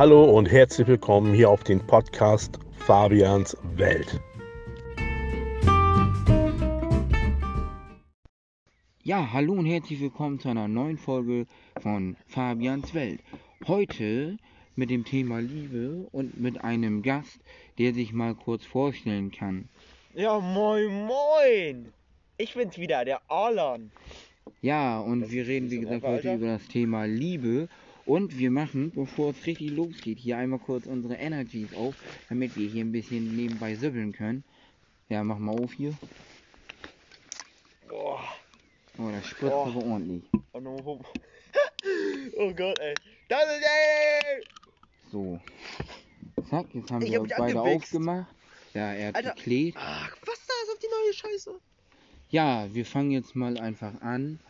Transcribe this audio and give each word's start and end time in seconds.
Hallo 0.00 0.24
und 0.24 0.50
herzlich 0.50 0.86
willkommen 0.88 1.34
hier 1.34 1.50
auf 1.50 1.62
den 1.62 1.86
Podcast 1.86 2.58
Fabians 2.72 3.54
Welt. 3.74 4.18
Ja, 9.02 9.30
hallo 9.34 9.52
und 9.52 9.66
herzlich 9.66 10.00
willkommen 10.00 10.40
zu 10.40 10.48
einer 10.48 10.68
neuen 10.68 10.96
Folge 10.96 11.44
von 11.82 12.16
Fabians 12.28 12.94
Welt. 12.94 13.20
Heute 13.66 14.38
mit 14.74 14.88
dem 14.88 15.04
Thema 15.04 15.38
Liebe 15.40 16.08
und 16.12 16.40
mit 16.40 16.64
einem 16.64 17.02
Gast, 17.02 17.38
der 17.76 17.92
sich 17.92 18.14
mal 18.14 18.34
kurz 18.34 18.64
vorstellen 18.64 19.30
kann. 19.30 19.68
Ja, 20.14 20.40
moin, 20.40 21.08
moin! 21.08 21.92
Ich 22.38 22.54
bin's 22.54 22.78
wieder, 22.78 23.04
der 23.04 23.20
Alan. 23.28 23.92
Ja, 24.62 24.98
und 24.98 25.20
Das 25.20 25.30
wir 25.30 25.46
reden, 25.46 25.70
wie 25.70 25.80
gesagt, 25.80 26.04
heute 26.04 26.36
über 26.36 26.46
das 26.46 26.66
Thema 26.68 27.04
Liebe. 27.04 27.68
Und 28.10 28.36
wir 28.38 28.50
machen, 28.50 28.90
bevor 28.90 29.30
es 29.30 29.46
richtig 29.46 29.70
losgeht, 29.70 30.18
hier 30.18 30.36
einmal 30.36 30.58
kurz 30.58 30.86
unsere 30.86 31.14
Energies 31.14 31.72
auf, 31.74 31.94
damit 32.28 32.56
wir 32.56 32.68
hier 32.68 32.84
ein 32.84 32.90
bisschen 32.90 33.36
nebenbei 33.36 33.76
sibbeln 33.76 34.10
können. 34.10 34.42
Ja, 35.08 35.22
mach 35.22 35.38
mal 35.38 35.52
auf 35.56 35.72
hier. 35.74 35.94
Boah. 37.88 38.20
Oh, 38.98 39.10
das 39.12 39.26
spritzt 39.28 39.52
Oh. 39.54 39.62
aber 39.66 39.84
ordentlich. 39.84 40.24
Oh, 40.52 41.00
oh 42.36 42.52
Gott, 42.52 42.80
ey. 42.80 42.94
Das 43.28 43.44
ist, 43.44 43.62
ey! 43.62 44.42
So. 45.12 45.38
Zack, 46.48 46.66
jetzt 46.74 46.90
haben 46.90 47.02
Ich 47.02 47.12
wir 47.12 47.20
hab 47.20 47.28
beide 47.28 47.60
angewichst. 47.60 47.84
aufgemacht. 47.94 48.34
Ja, 48.74 48.92
er 48.92 49.06
hat 49.08 49.14
Alter. 49.18 49.34
geklebt. 49.34 49.78
Ach, 49.80 50.16
was 50.26 50.46
da 50.48 50.54
ist 50.64 50.72
auf 50.72 50.78
die 50.80 50.88
neue 50.90 51.12
Scheiße? 51.14 51.60
Ja, 52.30 52.66
wir 52.74 52.84
fangen 52.84 53.12
jetzt 53.12 53.36
mal 53.36 53.56
einfach 53.56 54.00
an. 54.00 54.40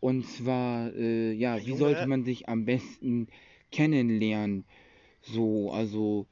Und 0.00 0.24
zwar, 0.26 0.92
äh, 0.94 1.32
ja, 1.32 1.58
wie 1.58 1.70
Junge. 1.70 1.78
sollte 1.78 2.06
man 2.06 2.24
sich 2.24 2.48
am 2.48 2.64
besten 2.64 3.28
kennenlernen? 3.70 4.64
So, 5.22 5.70
also, 5.72 6.26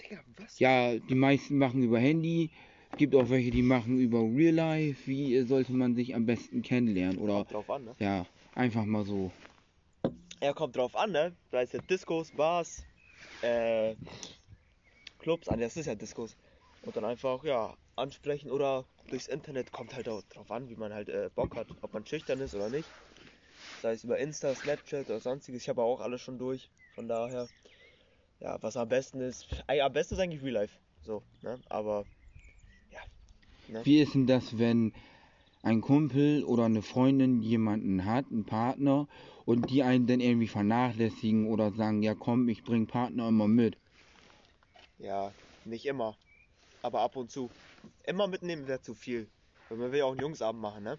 Digga, 0.00 0.20
ja, 0.56 0.98
die 0.98 1.14
meisten 1.14 1.58
machen 1.58 1.82
über 1.82 1.98
Handy. 1.98 2.50
Gibt 2.96 3.14
auch 3.14 3.30
welche, 3.30 3.50
die 3.50 3.62
machen 3.62 3.98
über 3.98 4.20
Real 4.20 4.54
Life. 4.54 5.06
Wie 5.06 5.40
sollte 5.42 5.72
man 5.72 5.94
sich 5.94 6.14
am 6.14 6.26
besten 6.26 6.62
kennenlernen? 6.62 7.18
Oder, 7.18 7.34
Kommt 7.34 7.52
drauf 7.52 7.70
an, 7.70 7.84
ne? 7.84 7.96
ja, 7.98 8.26
einfach 8.54 8.84
mal 8.84 9.04
so. 9.04 9.30
Ja, 10.42 10.52
kommt 10.54 10.76
drauf 10.76 10.96
an, 10.96 11.12
ne? 11.12 11.36
Da 11.50 11.60
ist 11.60 11.74
ja 11.74 11.80
Discos, 11.80 12.32
Bars, 12.32 12.82
äh, 13.42 13.94
Clubs, 15.18 15.48
ah, 15.48 15.56
das 15.56 15.76
ist 15.76 15.86
ja 15.86 15.94
Discos. 15.94 16.36
Und 16.82 16.96
dann 16.96 17.04
einfach, 17.04 17.44
ja, 17.44 17.76
ansprechen 17.96 18.50
oder 18.50 18.86
durchs 19.08 19.28
Internet 19.28 19.70
kommt 19.70 19.94
halt 19.94 20.08
auch 20.08 20.22
drauf 20.22 20.50
an, 20.50 20.68
wie 20.68 20.76
man 20.76 20.92
halt 20.94 21.08
äh, 21.10 21.30
Bock 21.34 21.56
hat, 21.56 21.68
ob 21.82 21.92
man 21.92 22.06
schüchtern 22.06 22.40
ist 22.40 22.54
oder 22.54 22.70
nicht. 22.70 22.90
Sei 23.82 23.92
es 23.92 24.04
über 24.04 24.18
Insta, 24.18 24.54
Snapchat 24.54 25.06
oder 25.06 25.20
sonstiges. 25.20 25.62
Ich 25.62 25.68
habe 25.68 25.82
auch 25.82 26.00
alles 26.00 26.20
schon 26.20 26.38
durch. 26.38 26.70
Von 26.94 27.08
daher, 27.08 27.48
ja, 28.40 28.62
was 28.62 28.76
am 28.76 28.88
besten 28.88 29.20
ist, 29.20 29.46
am 29.66 29.92
besten 29.92 30.14
ist 30.14 30.20
eigentlich 30.20 30.42
Real 30.42 30.54
Life. 30.54 30.78
So, 31.02 31.22
ne? 31.42 31.58
Aber, 31.68 32.04
ja. 32.90 33.00
Ne? 33.68 33.84
Wie 33.84 34.00
ist 34.00 34.14
denn 34.14 34.26
das, 34.26 34.58
wenn 34.58 34.92
ein 35.62 35.80
Kumpel 35.80 36.44
oder 36.44 36.64
eine 36.64 36.82
Freundin 36.82 37.42
jemanden 37.42 38.04
hat, 38.04 38.26
einen 38.30 38.44
Partner, 38.44 39.08
und 39.44 39.70
die 39.70 39.82
einen 39.82 40.06
dann 40.06 40.20
irgendwie 40.20 40.46
vernachlässigen 40.46 41.46
oder 41.46 41.72
sagen, 41.72 42.02
ja 42.02 42.14
komm, 42.14 42.48
ich 42.48 42.62
bring 42.62 42.86
Partner 42.86 43.28
immer 43.28 43.48
mit. 43.48 43.76
Ja, 44.98 45.32
nicht 45.64 45.86
immer. 45.86 46.16
Aber 46.82 47.00
ab 47.00 47.16
und 47.16 47.30
zu. 47.30 47.50
Immer 48.04 48.28
mitnehmen 48.28 48.68
wäre 48.68 48.80
zu 48.80 48.94
viel. 48.94 49.28
Weil 49.68 49.78
man 49.78 49.90
will 49.90 49.98
ja 49.98 50.04
auch 50.04 50.12
einen 50.12 50.20
Jungsabend 50.20 50.60
machen, 50.62 50.84
ne? 50.84 50.98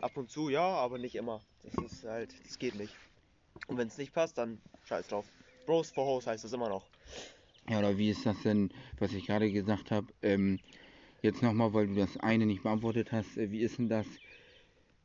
Ab 0.00 0.16
und 0.16 0.30
zu 0.30 0.48
ja, 0.48 0.62
aber 0.62 0.98
nicht 0.98 1.16
immer. 1.16 1.40
Das 1.66 1.84
ist 1.84 2.04
halt, 2.04 2.34
das 2.44 2.58
geht 2.58 2.74
nicht. 2.76 2.94
Und 3.66 3.78
wenn 3.78 3.88
es 3.88 3.98
nicht 3.98 4.12
passt, 4.12 4.38
dann 4.38 4.60
scheiß 4.84 5.08
drauf. 5.08 5.26
Bros 5.66 5.90
for 5.90 6.06
Hoes 6.06 6.26
heißt 6.26 6.44
es 6.44 6.52
immer 6.52 6.68
noch. 6.68 6.86
Ja, 7.68 7.80
oder 7.80 7.98
wie 7.98 8.10
ist 8.10 8.24
das 8.24 8.40
denn, 8.42 8.70
was 8.98 9.12
ich 9.12 9.26
gerade 9.26 9.50
gesagt 9.50 9.90
habe? 9.90 10.06
Ähm, 10.22 10.60
jetzt 11.22 11.42
nochmal, 11.42 11.74
weil 11.74 11.88
du 11.88 11.94
das 11.94 12.16
eine 12.18 12.46
nicht 12.46 12.62
beantwortet 12.62 13.10
hast, 13.10 13.36
äh, 13.36 13.50
wie 13.50 13.60
ist 13.60 13.78
denn 13.78 13.88
das, 13.88 14.06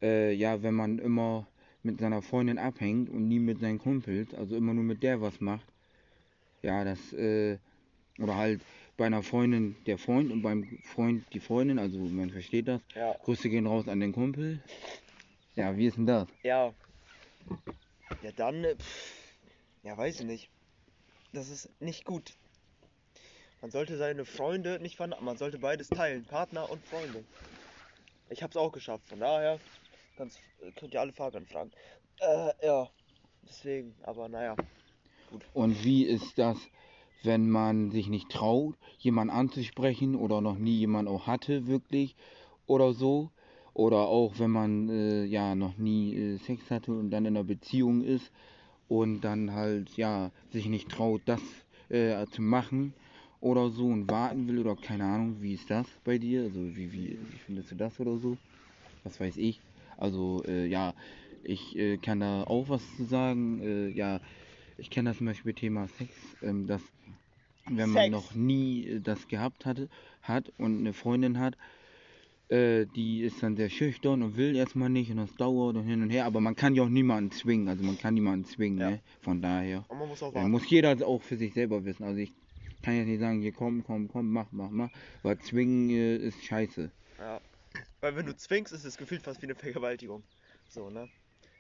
äh, 0.02 0.34
ja, 0.34 0.62
wenn 0.62 0.75
man 0.75 1.00
immer 1.00 1.47
mit 1.81 2.00
seiner 2.00 2.22
Freundin 2.22 2.59
abhängt 2.59 3.09
und 3.09 3.28
nie 3.28 3.40
mit 3.40 3.59
seinen 3.59 3.80
Kumpels, 3.80 4.34
also 4.36 4.56
immer 4.56 4.74
nur 4.74 4.84
mit 4.84 5.02
der 5.02 5.22
was 5.22 5.41
macht? 5.41 5.66
Ja, 6.62 6.84
das, 6.84 7.13
äh, 7.13 7.57
oder 8.19 8.36
halt 8.36 8.62
bei 8.97 9.07
einer 9.07 9.24
Freundin 9.24 9.75
der 9.88 9.97
Freund 9.97 10.31
und 10.31 10.44
beim 10.44 10.78
Freund 10.84 11.24
die 11.34 11.40
Freundin, 11.40 11.80
also 11.80 11.97
man 11.97 12.30
versteht 12.30 12.68
das. 12.68 12.81
Ja. 12.94 13.16
Grüße 13.24 13.50
gehen 13.50 13.66
raus 13.66 13.88
an 13.88 14.00
den 14.00 14.12
Kumpel. 14.12 14.62
Ja, 15.56 15.75
wie 15.75 15.88
ist 15.88 15.97
denn 15.97 16.06
das? 16.06 16.28
Ja. 16.44 16.73
Ja, 18.22 18.31
dann, 18.31 18.63
pff, 18.78 19.38
ja, 19.84 19.97
weiß 19.97 20.22
ich 20.22 20.25
nicht. 20.25 20.50
Das 21.34 21.50
ist 21.50 21.69
nicht 21.81 22.06
gut. 22.06 22.34
Man 23.62 23.72
sollte 23.72 23.97
seine 23.97 24.25
Freunde 24.25 24.79
nicht 24.79 24.95
vernachlässigen. 24.95 25.25
Man 25.25 25.38
sollte 25.38 25.59
beides 25.59 25.88
teilen, 25.89 26.25
Partner 26.25 26.69
und 26.69 26.85
Freunde. 26.85 27.25
Ich 28.29 28.44
hab's 28.44 28.57
auch 28.57 28.72
geschafft, 28.72 29.09
von 29.09 29.19
daher 29.19 29.59
kannst, 30.16 30.39
könnt 30.75 30.94
ihr 30.94 31.01
alle 31.01 31.13
Fabian 31.13 31.45
fragen. 31.45 31.72
Äh, 32.19 32.51
ja. 32.66 32.89
Deswegen, 33.44 33.95
aber 34.03 34.29
naja. 34.29 34.56
Und 35.53 35.83
wie 35.83 36.03
ist 36.06 36.38
das, 36.38 36.57
wenn 37.23 37.50
man 37.50 37.91
sich 37.91 38.07
nicht 38.07 38.29
traut, 38.29 38.75
jemanden 39.00 39.33
anzusprechen 39.33 40.16
oder 40.16 40.41
noch 40.41 40.57
nie 40.57 40.78
jemand 40.78 41.09
auch 41.09 41.28
hatte, 41.28 41.68
wirklich 41.68 42.16
oder 42.68 42.94
so? 42.94 43.31
Oder 43.74 44.00
auch 44.08 44.38
wenn 44.40 44.52
man 44.52 44.90
äh, 44.90 45.24
ja 45.26 45.56
noch 45.56 45.78
nie 45.78 46.16
äh, 46.16 46.38
Sex 46.38 46.70
hatte 46.70 46.92
und 46.92 47.09
dann 47.12 47.26
in 47.26 47.36
einer 47.38 47.44
Beziehung 47.46 48.04
ist 48.04 48.32
und 48.88 49.22
dann 49.22 49.54
halt 49.54 49.96
ja 49.98 50.32
sich 50.52 50.68
nicht 50.68 50.90
traut, 50.90 51.22
das 51.26 51.42
äh, 51.90 52.26
zu 52.28 52.42
machen 52.42 52.94
oder 53.40 53.70
so 53.70 53.88
und 53.88 54.10
warten 54.10 54.48
will 54.48 54.60
oder 54.60 54.76
keine 54.76 55.06
Ahnung, 55.06 55.42
wie 55.42 55.54
ist 55.54 55.70
das 55.70 55.88
bei 56.04 56.18
dir? 56.18 56.44
Also 56.44 56.60
wie, 56.76 56.92
wie, 56.92 57.18
wie 57.30 57.38
findest 57.38 57.72
du 57.72 57.76
das 57.76 58.00
oder 58.00 58.18
so? 58.18 58.38
Was 59.04 59.20
weiß 59.20 59.38
ich. 59.38 59.62
Also 59.98 60.44
äh, 60.48 60.66
ja, 60.68 60.94
ich 61.44 61.76
äh, 61.78 61.98
kann 61.98 62.20
da 62.20 62.44
auch 62.44 62.70
was 62.70 62.84
zu 62.98 63.06
sagen. 63.06 63.62
Äh, 63.62 63.90
ja, 63.90 64.20
ich 64.78 64.90
kenne 64.90 65.10
das 65.10 65.18
zum 65.18 65.28
Beispiel 65.28 65.54
Thema 65.54 65.88
Sex, 65.88 66.14
ähm, 66.42 66.68
dass 66.68 66.81
wenn 67.70 67.90
man 67.90 68.10
Sex. 68.10 68.12
noch 68.12 68.34
nie 68.34 69.00
das 69.02 69.28
gehabt 69.28 69.66
hatte, 69.66 69.90
hat 70.22 70.52
und 70.58 70.80
eine 70.80 70.94
Freundin 70.94 71.40
hat, 71.40 71.58
äh, 72.51 72.85
die 72.85 73.22
ist 73.22 73.41
dann 73.41 73.56
sehr 73.56 73.69
schüchtern 73.69 74.22
und 74.23 74.35
will 74.38 74.56
erstmal 74.56 74.89
nicht 74.89 75.09
und 75.09 75.17
das 75.17 75.34
dauert 75.35 75.75
und 75.78 75.84
hin 75.85 76.01
und 76.03 76.09
her, 76.09 76.25
aber 76.25 76.41
man 76.41 76.56
kann 76.56 76.75
ja 76.75 76.84
auch 76.84 76.89
niemanden 76.89 77.31
zwingen, 77.31 77.67
also 77.67 77.84
man 77.84 77.97
kann 77.97 78.13
niemanden 78.13 78.45
zwingen, 78.45 78.78
Ja. 78.79 78.89
ne? 78.91 79.01
Von 79.22 79.41
daher 79.41 79.85
Und 79.88 80.00
man 80.00 80.07
muss 80.09 80.22
auch 80.22 80.34
warten. 80.34 80.51
muss 80.51 80.69
jeder 80.69 80.95
auch 81.07 81.22
für 81.22 81.38
sich 81.38 81.53
selber 81.53 81.84
wissen. 81.85 82.03
Also 82.03 82.19
ich 82.19 82.34
kann 82.81 82.95
jetzt 82.95 83.07
nicht 83.07 83.19
sagen, 83.19 83.41
hier 83.41 83.53
komm, 83.53 83.84
komm, 83.84 84.07
komm, 84.09 84.31
mach, 84.31 84.47
mach, 84.51 84.69
mach, 84.69 84.89
weil 85.23 85.38
zwingen 85.39 85.89
äh, 85.89 86.17
ist 86.17 86.44
scheiße. 86.44 86.91
Ja. 87.19 87.39
Weil 88.01 88.16
wenn 88.17 88.25
du 88.25 88.35
zwingst, 88.35 88.73
ist 88.73 88.83
es 88.83 88.97
gefühlt 88.97 89.22
fast 89.22 89.41
wie 89.41 89.45
eine 89.45 89.56
Vergewaltigung. 89.56 90.23
So, 90.68 90.89
ne? 90.89 91.07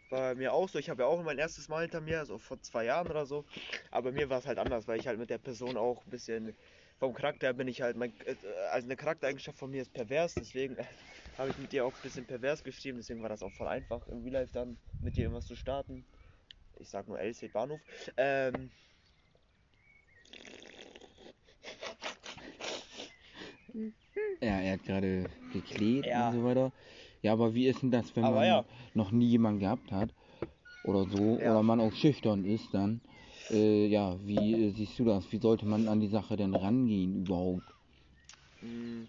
War 0.09 0.33
bei 0.33 0.35
mir 0.35 0.51
auch 0.51 0.67
so. 0.67 0.77
Ich 0.77 0.89
habe 0.89 1.03
ja 1.03 1.07
auch 1.07 1.23
mein 1.23 1.37
erstes 1.37 1.69
Mal 1.69 1.83
hinter 1.83 2.01
mir, 2.01 2.25
so 2.25 2.37
vor 2.37 2.59
zwei 2.61 2.83
Jahren 2.85 3.07
oder 3.07 3.25
so. 3.25 3.45
Aber 3.91 4.11
mir 4.11 4.29
war 4.29 4.39
es 4.39 4.45
halt 4.45 4.57
anders, 4.57 4.87
weil 4.87 4.99
ich 4.99 5.07
halt 5.07 5.19
mit 5.19 5.29
der 5.29 5.37
Person 5.37 5.77
auch 5.77 6.03
ein 6.05 6.09
bisschen. 6.09 6.53
Vom 7.01 7.15
Charakter 7.15 7.51
bin 7.53 7.67
ich 7.67 7.81
halt. 7.81 7.97
Mein, 7.97 8.13
äh, 8.27 8.35
also 8.69 8.85
eine 8.85 8.95
Charaktereigenschaft 8.95 9.57
von 9.57 9.71
mir 9.71 9.81
ist 9.81 9.91
pervers, 9.91 10.35
deswegen 10.35 10.77
äh, 10.77 10.83
habe 11.35 11.49
ich 11.49 11.57
mit 11.57 11.71
dir 11.71 11.83
auch 11.83 11.91
ein 11.91 12.01
bisschen 12.03 12.27
pervers 12.27 12.63
geschrieben. 12.63 12.99
Deswegen 12.99 13.23
war 13.23 13.29
das 13.29 13.41
auch 13.41 13.51
voll 13.53 13.67
einfach 13.67 14.07
im 14.07 14.21
Real 14.21 14.33
Life 14.33 14.51
dann 14.53 14.77
mit 15.01 15.15
dir 15.15 15.21
irgendwas 15.23 15.47
zu 15.47 15.55
starten. 15.55 16.05
Ich 16.77 16.89
sag 16.89 17.07
nur 17.07 17.19
LC 17.19 17.51
Bahnhof. 17.51 17.81
Ähm. 18.17 18.69
Ja, 24.39 24.59
er 24.59 24.73
hat 24.73 24.83
gerade 24.83 25.25
geklebt 25.53 26.05
Ja. 26.05 26.29
und 26.29 26.35
so 26.35 26.43
weiter. 26.43 26.71
Ja, 27.23 27.33
aber 27.33 27.55
wie 27.55 27.65
ist 27.65 27.81
denn 27.81 27.89
das, 27.89 28.15
wenn 28.15 28.25
Aber 28.25 28.35
man 28.35 28.45
ja. 28.45 28.65
noch 28.93 29.09
nie 29.09 29.25
jemanden 29.29 29.59
gehabt 29.59 29.91
hat 29.91 30.13
oder 30.83 31.05
so, 31.05 31.39
Ja. 31.39 31.49
oder 31.49 31.63
man 31.63 31.79
auch 31.81 31.93
schüchtern 31.93 32.45
ist 32.45 32.71
dann? 32.75 33.01
Äh, 33.51 33.87
ja, 33.87 34.17
wie 34.25 34.67
äh, 34.67 34.71
siehst 34.71 34.97
du 34.99 35.05
das? 35.05 35.31
Wie 35.31 35.37
sollte 35.39 35.65
man 35.65 35.87
an 35.87 35.99
die 35.99 36.07
Sache 36.07 36.37
denn 36.37 36.55
rangehen 36.55 37.25
überhaupt? 37.25 37.73
Mh, 38.61 39.07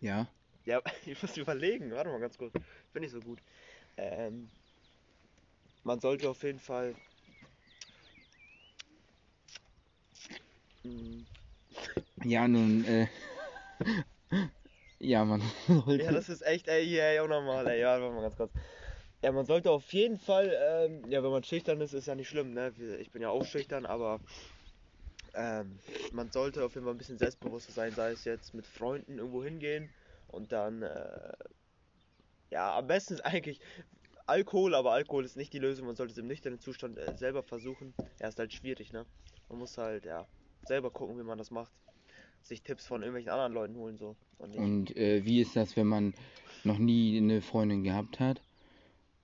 Ja? 0.00 0.26
Ja, 0.64 0.82
ich 1.06 1.20
muss 1.22 1.36
überlegen. 1.36 1.90
Warte 1.92 2.10
mal 2.10 2.20
ganz 2.20 2.36
kurz. 2.38 2.52
Bin 2.92 3.02
nicht 3.02 3.12
so 3.12 3.20
gut. 3.20 3.40
Ähm, 3.96 4.48
man 5.82 6.00
sollte 6.00 6.28
auf 6.28 6.42
jeden 6.42 6.58
Fall. 6.60 6.94
Mm, 10.84 11.22
Ja, 12.24 12.46
nun, 12.46 12.84
äh, 12.84 13.06
ja, 15.00 15.24
man 15.24 15.40
sollte. 15.66 16.04
Ja, 16.04 16.12
das 16.12 16.28
ist 16.28 16.42
echt, 16.42 16.68
ey, 16.68 16.86
hier, 16.86 17.02
ey, 17.04 17.20
unnormal, 17.20 17.66
ey. 17.68 17.80
Ja, 17.80 18.00
warte 18.00 18.14
mal 18.14 18.22
ganz 18.22 18.36
kurz. 18.36 18.52
Ja, 19.22 19.32
man 19.32 19.46
sollte 19.46 19.70
auf 19.70 19.92
jeden 19.92 20.16
Fall, 20.18 20.56
ähm, 20.56 21.10
ja, 21.10 21.22
wenn 21.24 21.30
man 21.30 21.42
schüchtern 21.42 21.80
ist, 21.80 21.92
ist 21.92 22.06
ja 22.06 22.14
nicht 22.14 22.28
schlimm, 22.28 22.54
ne? 22.54 22.72
Ich 23.00 23.10
bin 23.10 23.20
ja 23.20 23.30
auch 23.30 23.44
schüchtern, 23.44 23.84
aber 23.84 24.20
ähm, 25.34 25.80
man 26.12 26.30
sollte 26.30 26.64
auf 26.64 26.74
jeden 26.74 26.84
Fall 26.84 26.94
ein 26.94 26.98
bisschen 26.98 27.18
selbstbewusster 27.18 27.72
sein, 27.72 27.92
sei 27.92 28.12
es 28.12 28.24
jetzt 28.24 28.54
mit 28.54 28.66
Freunden 28.66 29.18
irgendwo 29.18 29.42
hingehen 29.42 29.90
und 30.28 30.52
dann, 30.52 30.82
äh, 30.82 31.32
ja, 32.50 32.78
am 32.78 32.86
besten 32.86 33.14
ist 33.14 33.22
eigentlich, 33.22 33.60
Alkohol, 34.26 34.74
aber 34.74 34.92
Alkohol 34.92 35.24
ist 35.24 35.36
nicht 35.36 35.52
die 35.52 35.58
Lösung. 35.58 35.86
Man 35.86 35.96
sollte 35.96 36.12
es 36.12 36.18
im 36.18 36.26
nüchternen 36.26 36.60
Zustand 36.60 36.98
äh, 36.98 37.16
selber 37.16 37.42
versuchen. 37.42 37.94
Ja, 38.20 38.28
ist 38.28 38.38
halt 38.38 38.52
schwierig, 38.52 38.92
ne? 38.92 39.04
Man 39.48 39.58
muss 39.58 39.78
halt, 39.78 40.04
ja, 40.04 40.28
selber 40.64 40.90
gucken, 40.90 41.18
wie 41.18 41.22
man 41.22 41.38
das 41.38 41.50
macht. 41.50 41.72
Sich 42.42 42.62
Tipps 42.62 42.86
von 42.86 43.02
irgendwelchen 43.02 43.30
anderen 43.30 43.52
Leuten 43.52 43.76
holen, 43.76 43.96
so. 43.96 44.16
Und. 44.38 44.54
Und 44.54 44.96
äh, 44.96 45.24
wie 45.24 45.40
ist 45.40 45.56
das, 45.56 45.76
wenn 45.76 45.86
man 45.86 46.14
noch 46.62 46.78
nie 46.78 47.16
eine 47.16 47.40
Freundin 47.40 47.82
gehabt 47.82 48.20
hat 48.20 48.42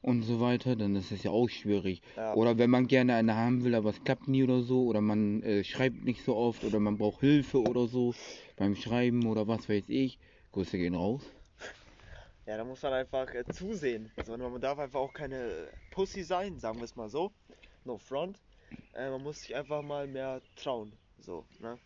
und 0.05 0.23
so 0.23 0.39
weiter? 0.41 0.77
Dann 0.77 0.95
ist 0.97 1.11
es 1.11 1.23
ja 1.23 1.31
auch 1.31 1.49
schwierig. 1.49 2.03
Ja. 2.17 2.35
Oder 2.35 2.59
wenn 2.59 2.69
man 2.69 2.87
gerne 2.87 3.15
eine 3.15 3.35
haben 3.35 3.65
will, 3.65 3.75
aber 3.75 3.91
es 3.91 4.05
klappt 4.05 4.29
nie 4.29 4.45
oder 4.45 4.62
so. 4.62 4.85
Oder 4.85 5.01
man 5.01 5.43
äh, 5.43 5.65
schreibt 5.65 6.05
nicht 6.05 6.25
so 6.25 6.37
oft. 6.37 6.62
Oder 6.62 6.79
man 6.79 6.99
braucht 6.99 7.21
Hilfe 7.21 7.62
oder 7.62 7.87
so 7.87 8.15
beim 8.56 8.77
Schreiben 8.77 9.27
oder 9.27 9.49
was 9.49 9.69
weiß 9.69 9.85
ich. 9.89 10.19
Grüße 10.53 10.77
gehen 10.77 10.95
raus. 10.95 11.23
Ja, 12.47 12.59
da 12.59 12.65
muss 12.65 12.83
man 12.83 12.93
einfach 12.93 13.33
äh, 13.33 13.45
zusehen. 13.51 14.12
Sondern 14.25 14.53
man 14.53 14.61
darf 14.61 14.79
einfach 14.79 15.01
auch 15.01 15.15
keine 15.15 15.69
Pussy 15.91 16.23
sein, 16.23 16.59
sagen 16.59 16.79
wir 16.79 16.85
es 16.85 16.97
mal 16.97 17.09
so. 17.09 17.33
No 17.85 17.97
front. 17.97 18.39
Äh, 18.93 19.11
man 19.11 19.23
muss 19.23 19.41
sich 19.41 19.55
einfach 19.56 19.83
mal 19.83 20.06
mehr 20.06 20.43
trauen. 20.56 20.93
So, 21.19 21.47
ne? 21.61 21.79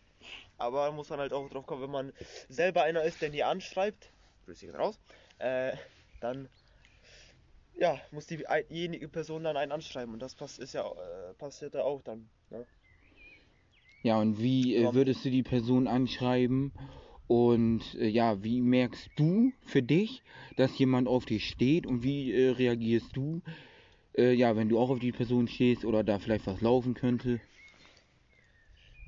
Aber 0.57 0.87
da 0.87 0.91
muss 0.91 1.09
man 1.09 1.19
halt 1.19 1.31
auch 1.31 1.49
drauf 1.49 1.65
kommen, 1.65 1.83
wenn 1.83 1.91
man 1.91 2.13
selber 2.49 2.83
einer 2.83 3.03
ist, 3.03 3.21
der 3.21 3.29
nie 3.29 3.43
anschreibt, 3.43 4.11
grüße 4.45 4.65
gehen 4.65 4.75
raus, 4.75 4.99
äh, 5.37 5.71
dann 6.19 6.49
ja, 7.79 7.99
muss 8.11 8.27
diejenige 8.27 9.07
Person 9.07 9.43
dann 9.43 9.57
einen 9.57 9.71
anschreiben 9.71 10.13
und 10.13 10.21
das 10.21 10.35
pass 10.35 10.57
ist 10.57 10.73
ja, 10.73 10.85
äh, 10.85 11.33
passiert 11.35 11.73
ja 11.73 11.83
auch 11.83 12.01
dann. 12.01 12.29
Ne? 12.49 12.65
Ja, 14.03 14.19
und 14.19 14.41
wie 14.41 14.75
äh, 14.75 14.93
würdest 14.93 15.25
du 15.25 15.29
die 15.29 15.43
Person 15.43 15.87
anschreiben? 15.87 16.71
Und 17.27 17.95
äh, 17.95 18.07
ja, 18.07 18.43
wie 18.43 18.61
merkst 18.61 19.11
du 19.15 19.53
für 19.65 19.83
dich, 19.83 20.23
dass 20.55 20.77
jemand 20.79 21.07
auf 21.07 21.25
dich 21.25 21.47
steht? 21.47 21.85
Und 21.85 22.03
wie 22.03 22.31
äh, 22.33 22.49
reagierst 22.49 23.15
du, 23.15 23.41
äh, 24.17 24.33
ja, 24.33 24.55
wenn 24.55 24.69
du 24.69 24.79
auch 24.79 24.89
auf 24.89 24.99
die 24.99 25.11
Person 25.11 25.47
stehst 25.47 25.85
oder 25.85 26.03
da 26.03 26.19
vielleicht 26.19 26.47
was 26.47 26.61
laufen 26.61 26.95
könnte? 26.95 27.39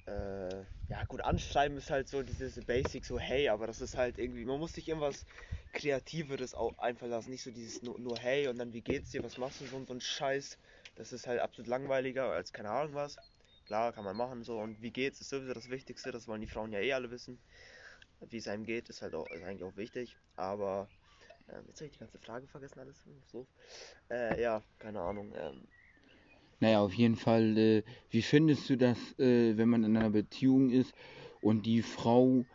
Äh, 0.05 0.65
ja 0.91 1.05
gut, 1.05 1.21
anschreiben 1.21 1.77
ist 1.77 1.89
halt 1.89 2.09
so 2.09 2.21
dieses 2.21 2.63
Basic, 2.65 3.05
so 3.05 3.17
hey, 3.17 3.47
aber 3.47 3.65
das 3.65 3.79
ist 3.79 3.95
halt 3.97 4.17
irgendwie, 4.17 4.43
man 4.45 4.59
muss 4.59 4.73
sich 4.73 4.89
irgendwas 4.89 5.25
Kreativeres 5.71 6.53
auch 6.53 6.77
einfallen 6.79 7.11
lassen, 7.11 7.29
nicht 7.29 7.43
so 7.43 7.51
dieses 7.51 7.81
nur, 7.81 7.97
nur 7.97 8.17
hey 8.17 8.49
und 8.49 8.57
dann 8.59 8.73
wie 8.73 8.81
geht's 8.81 9.11
dir, 9.11 9.23
was 9.23 9.37
machst 9.37 9.61
du, 9.61 9.65
so, 9.65 9.85
so 9.85 9.93
ein 9.93 10.01
Scheiß, 10.01 10.59
das 10.95 11.13
ist 11.13 11.27
halt 11.27 11.39
absolut 11.39 11.69
langweiliger 11.69 12.25
als 12.31 12.51
keine 12.51 12.71
Ahnung 12.71 12.93
was. 12.93 13.15
Klar, 13.67 13.93
kann 13.93 14.03
man 14.03 14.17
machen 14.17 14.43
so 14.43 14.59
und 14.59 14.81
wie 14.81 14.91
geht's 14.91 15.21
ist 15.21 15.29
sowieso 15.29 15.53
das 15.53 15.69
Wichtigste, 15.69 16.11
das 16.11 16.27
wollen 16.27 16.41
die 16.41 16.47
Frauen 16.47 16.73
ja 16.73 16.79
eh 16.81 16.91
alle 16.91 17.09
wissen. 17.09 17.41
Wie 18.19 18.37
es 18.37 18.49
einem 18.49 18.65
geht, 18.65 18.89
ist 18.89 19.01
halt 19.01 19.15
auch, 19.15 19.31
ist 19.31 19.43
eigentlich 19.43 19.63
auch 19.63 19.77
wichtig, 19.77 20.17
aber 20.35 20.89
ähm, 21.47 21.63
jetzt 21.67 21.79
habe 21.79 21.87
ich 21.87 21.93
die 21.93 21.99
ganze 21.99 22.19
Frage 22.19 22.47
vergessen 22.47 22.79
alles, 22.81 23.07
so. 23.27 23.47
Äh, 24.09 24.41
ja, 24.41 24.61
keine 24.79 24.99
Ahnung, 25.01 25.33
ähm, 25.37 25.67
Naja, 26.61 26.81
auf 26.81 26.93
jeden 26.93 27.15
Fall, 27.17 27.57
äh, 27.57 27.83
wie 28.11 28.21
findest 28.21 28.69
du 28.69 28.77
das, 28.77 28.97
äh, 29.19 29.57
wenn 29.57 29.67
man 29.67 29.83
in 29.83 29.97
einer 29.97 30.11
Beziehung 30.11 30.69
ist 30.69 30.93
und 31.41 31.65
die 31.65 31.81
Frau 31.81 32.45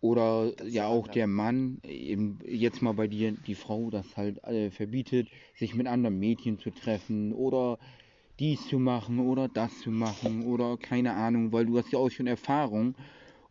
oder 0.00 0.52
ja 0.66 0.86
auch 0.88 1.08
der 1.08 1.26
Mann, 1.28 1.80
eben 1.84 2.40
jetzt 2.46 2.82
mal 2.82 2.92
bei 2.92 3.08
dir 3.08 3.32
die 3.32 3.54
Frau 3.54 3.90
das 3.90 4.16
halt 4.16 4.44
äh, 4.44 4.70
verbietet, 4.70 5.28
sich 5.54 5.74
mit 5.74 5.86
anderen 5.86 6.18
Mädchen 6.18 6.58
zu 6.58 6.70
treffen 6.70 7.32
oder 7.32 7.78
dies 8.38 8.66
zu 8.68 8.78
machen 8.78 9.20
oder 9.20 9.48
das 9.48 9.78
zu 9.80 9.90
machen 9.90 10.44
oder 10.44 10.76
keine 10.76 11.14
Ahnung, 11.14 11.52
weil 11.52 11.66
du 11.66 11.78
hast 11.78 11.92
ja 11.92 11.98
auch 11.98 12.10
schon 12.10 12.26
Erfahrung 12.26 12.96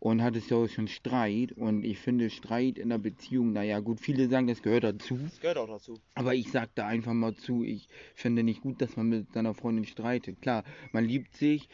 und 0.02 0.24
hattest 0.24 0.50
ja 0.50 0.58
auch 0.58 0.68
schon 0.68 0.88
Streit 0.88 1.52
und 1.52 1.84
ich 1.86 2.00
finde 2.00 2.32
Streit 2.32 2.80
in 2.80 2.90
der 2.90 2.98
Beziehung, 2.98 3.54
naja 3.54 3.80
gut, 3.80 4.00
viele 4.00 4.28
sagen, 4.30 4.48
das 4.48 4.64
gehört 4.64 4.84
dazu. 4.84 5.20
das 5.24 5.40
gehört 5.40 5.60
auch 5.60 5.68
dazu. 5.68 6.00
Aber 6.16 6.34
ich 6.34 6.52
sag 6.52 6.74
da 6.74 6.88
einfach 6.88 7.14
mal 7.14 7.36
zu, 7.36 7.64
ich 7.64 7.88
finde 8.16 8.42
nicht 8.42 8.62
gut, 8.62 8.82
dass 8.82 8.98
man 8.98 9.10
mit 9.10 9.32
seiner 9.32 9.54
Freundin 9.54 9.86
streitet. 9.86 10.42
Klar, 10.42 10.64
man 10.92 11.06
liebt 11.06 11.36
sich, 11.36 11.70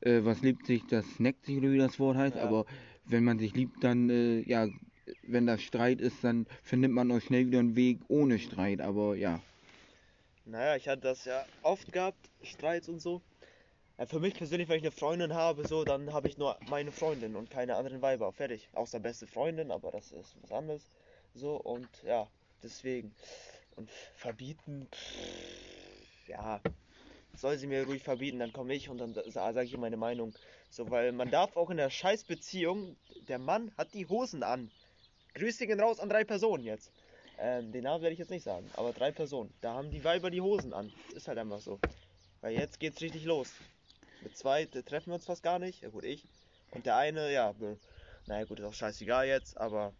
äh, 0.00 0.24
was 0.24 0.42
liebt 0.42 0.66
sich, 0.66 0.86
das 0.86 1.20
neckt 1.20 1.46
sich 1.46 1.56
oder 1.58 1.70
wie 1.70 1.78
das 1.78 2.00
Wort 2.00 2.16
heißt, 2.16 2.34
Ja. 2.34 2.42
aber 2.42 2.66
wenn 3.06 3.22
man 3.22 3.38
sich 3.38 3.54
liebt, 3.54 3.84
dann, 3.84 4.10
äh, 4.10 4.40
ja, 4.40 4.66
wenn 5.22 5.46
das 5.46 5.62
Streit 5.62 6.00
ist, 6.00 6.24
dann 6.24 6.46
findet 6.64 6.90
man 6.90 7.12
auch 7.12 7.20
schnell 7.20 7.46
wieder 7.46 7.60
einen 7.60 7.76
Weg 7.76 8.00
ohne 8.08 8.40
Streit, 8.40 8.80
aber 8.80 9.14
ja. 9.14 9.40
Naja, 10.46 10.74
ich 10.74 10.88
hatte 10.88 11.02
das 11.02 11.24
ja 11.26 11.44
oft 11.62 11.92
gehabt, 11.92 12.28
Streits 12.42 12.88
und 12.88 12.98
so. 13.00 13.22
Ja, 13.98 14.06
für 14.06 14.20
mich 14.20 14.34
persönlich, 14.34 14.68
wenn 14.68 14.76
ich 14.76 14.84
eine 14.84 14.92
Freundin 14.92 15.34
habe, 15.34 15.66
so, 15.66 15.82
dann 15.84 16.12
habe 16.12 16.28
ich 16.28 16.38
nur 16.38 16.56
meine 16.68 16.92
Freundin 16.92 17.34
und 17.34 17.50
keine 17.50 17.74
anderen 17.74 18.00
Weiber. 18.00 18.32
Fertig. 18.32 18.68
Außer 18.72 19.00
beste 19.00 19.26
Freundin, 19.26 19.72
aber 19.72 19.90
das 19.90 20.12
ist 20.12 20.36
was 20.40 20.52
anderes. 20.52 20.88
So, 21.34 21.56
und 21.56 21.88
ja, 22.04 22.28
deswegen. 22.62 23.12
Und 23.74 23.90
verbieten, 24.14 24.88
ja, 26.28 26.60
soll 27.34 27.58
sie 27.58 27.66
mir 27.66 27.86
ruhig 27.86 28.04
verbieten, 28.04 28.38
dann 28.38 28.52
komme 28.52 28.74
ich 28.74 28.88
und 28.88 28.98
dann 28.98 29.14
sage 29.14 29.64
ich 29.64 29.76
meine 29.76 29.96
Meinung. 29.96 30.32
So, 30.70 30.88
weil 30.90 31.10
man 31.10 31.30
darf 31.30 31.56
auch 31.56 31.70
in 31.70 31.76
der 31.76 31.90
Scheißbeziehung, 31.90 32.96
der 33.28 33.38
Mann 33.40 33.72
hat 33.76 33.94
die 33.94 34.06
Hosen 34.06 34.44
an. 34.44 34.70
Grüße 35.34 35.66
gehen 35.66 35.80
raus 35.80 35.98
an 35.98 36.08
drei 36.08 36.22
Personen 36.22 36.62
jetzt. 36.62 36.92
Ähm, 37.40 37.72
den 37.72 37.82
Namen 37.82 38.02
werde 38.02 38.12
ich 38.12 38.18
jetzt 38.20 38.30
nicht 38.30 38.44
sagen, 38.44 38.68
aber 38.74 38.92
drei 38.92 39.10
Personen. 39.10 39.52
Da 39.60 39.74
haben 39.74 39.90
die 39.90 40.04
Weiber 40.04 40.30
die 40.30 40.40
Hosen 40.40 40.72
an. 40.72 40.92
Ist 41.14 41.26
halt 41.26 41.38
einfach 41.38 41.60
so. 41.60 41.80
Weil 42.40 42.54
jetzt 42.54 42.78
geht's 42.78 43.00
richtig 43.00 43.24
los. 43.24 43.52
Mit 44.22 44.36
zwei 44.36 44.66
treffen 44.66 45.10
wir 45.10 45.14
uns 45.14 45.26
fast 45.26 45.42
gar 45.42 45.58
nicht. 45.58 45.82
Ja 45.82 45.88
gut, 45.90 46.04
ich. 46.04 46.28
Und 46.70 46.86
der 46.86 46.96
eine, 46.96 47.32
ja, 47.32 47.54
naja 48.26 48.44
gut, 48.44 48.60
ist 48.60 48.66
auch 48.66 48.74
scheißegal 48.74 49.26
jetzt, 49.26 49.56
aber 49.56 49.94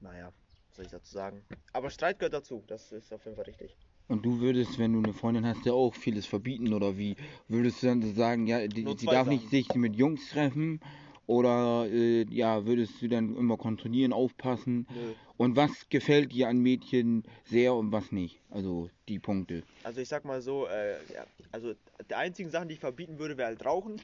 naja, 0.00 0.32
was 0.68 0.76
soll 0.76 0.84
ich 0.84 0.90
dazu 0.90 1.12
sagen? 1.12 1.44
Aber 1.72 1.90
Streit 1.90 2.18
gehört 2.18 2.34
dazu, 2.34 2.62
das 2.66 2.92
ist 2.92 3.12
auf 3.12 3.24
jeden 3.24 3.36
Fall 3.36 3.46
richtig. 3.46 3.76
Und 4.08 4.26
du 4.26 4.40
würdest, 4.40 4.78
wenn 4.78 4.92
du 4.92 4.98
eine 4.98 5.14
Freundin 5.14 5.46
hast, 5.46 5.64
ja 5.64 5.72
auch 5.72 5.94
vieles 5.94 6.26
verbieten 6.26 6.74
oder 6.74 6.98
wie? 6.98 7.16
Würdest 7.48 7.82
du 7.82 7.86
dann 7.86 8.02
so 8.02 8.12
sagen, 8.12 8.46
ja, 8.46 8.66
die, 8.66 8.84
sie 8.98 9.06
darf 9.06 9.26
nicht 9.28 9.44
Sachen. 9.44 9.50
sich 9.50 9.74
mit 9.74 9.96
Jungs 9.96 10.28
treffen? 10.28 10.80
Oder 11.26 11.86
äh, 11.88 12.24
ja, 12.30 12.66
würdest 12.66 13.00
du 13.00 13.08
dann 13.08 13.36
immer 13.36 13.56
kontrollieren, 13.56 14.12
aufpassen? 14.12 14.86
Nö. 14.92 15.14
Und 15.36 15.56
was 15.56 15.88
gefällt 15.88 16.32
dir 16.32 16.48
an 16.48 16.58
Mädchen 16.58 17.24
sehr 17.44 17.74
und 17.74 17.92
was 17.92 18.12
nicht? 18.12 18.40
Also 18.50 18.90
die 19.08 19.18
Punkte. 19.18 19.62
Also 19.84 20.00
ich 20.00 20.08
sag 20.08 20.24
mal 20.24 20.42
so, 20.42 20.66
äh, 20.66 20.92
ja, 21.12 21.24
also 21.52 21.74
die 22.08 22.14
einzigen 22.14 22.50
Sachen, 22.50 22.68
die 22.68 22.74
ich 22.74 22.80
verbieten 22.80 23.18
würde, 23.18 23.36
wäre 23.36 23.48
halt 23.48 23.64
Rauchen, 23.64 24.00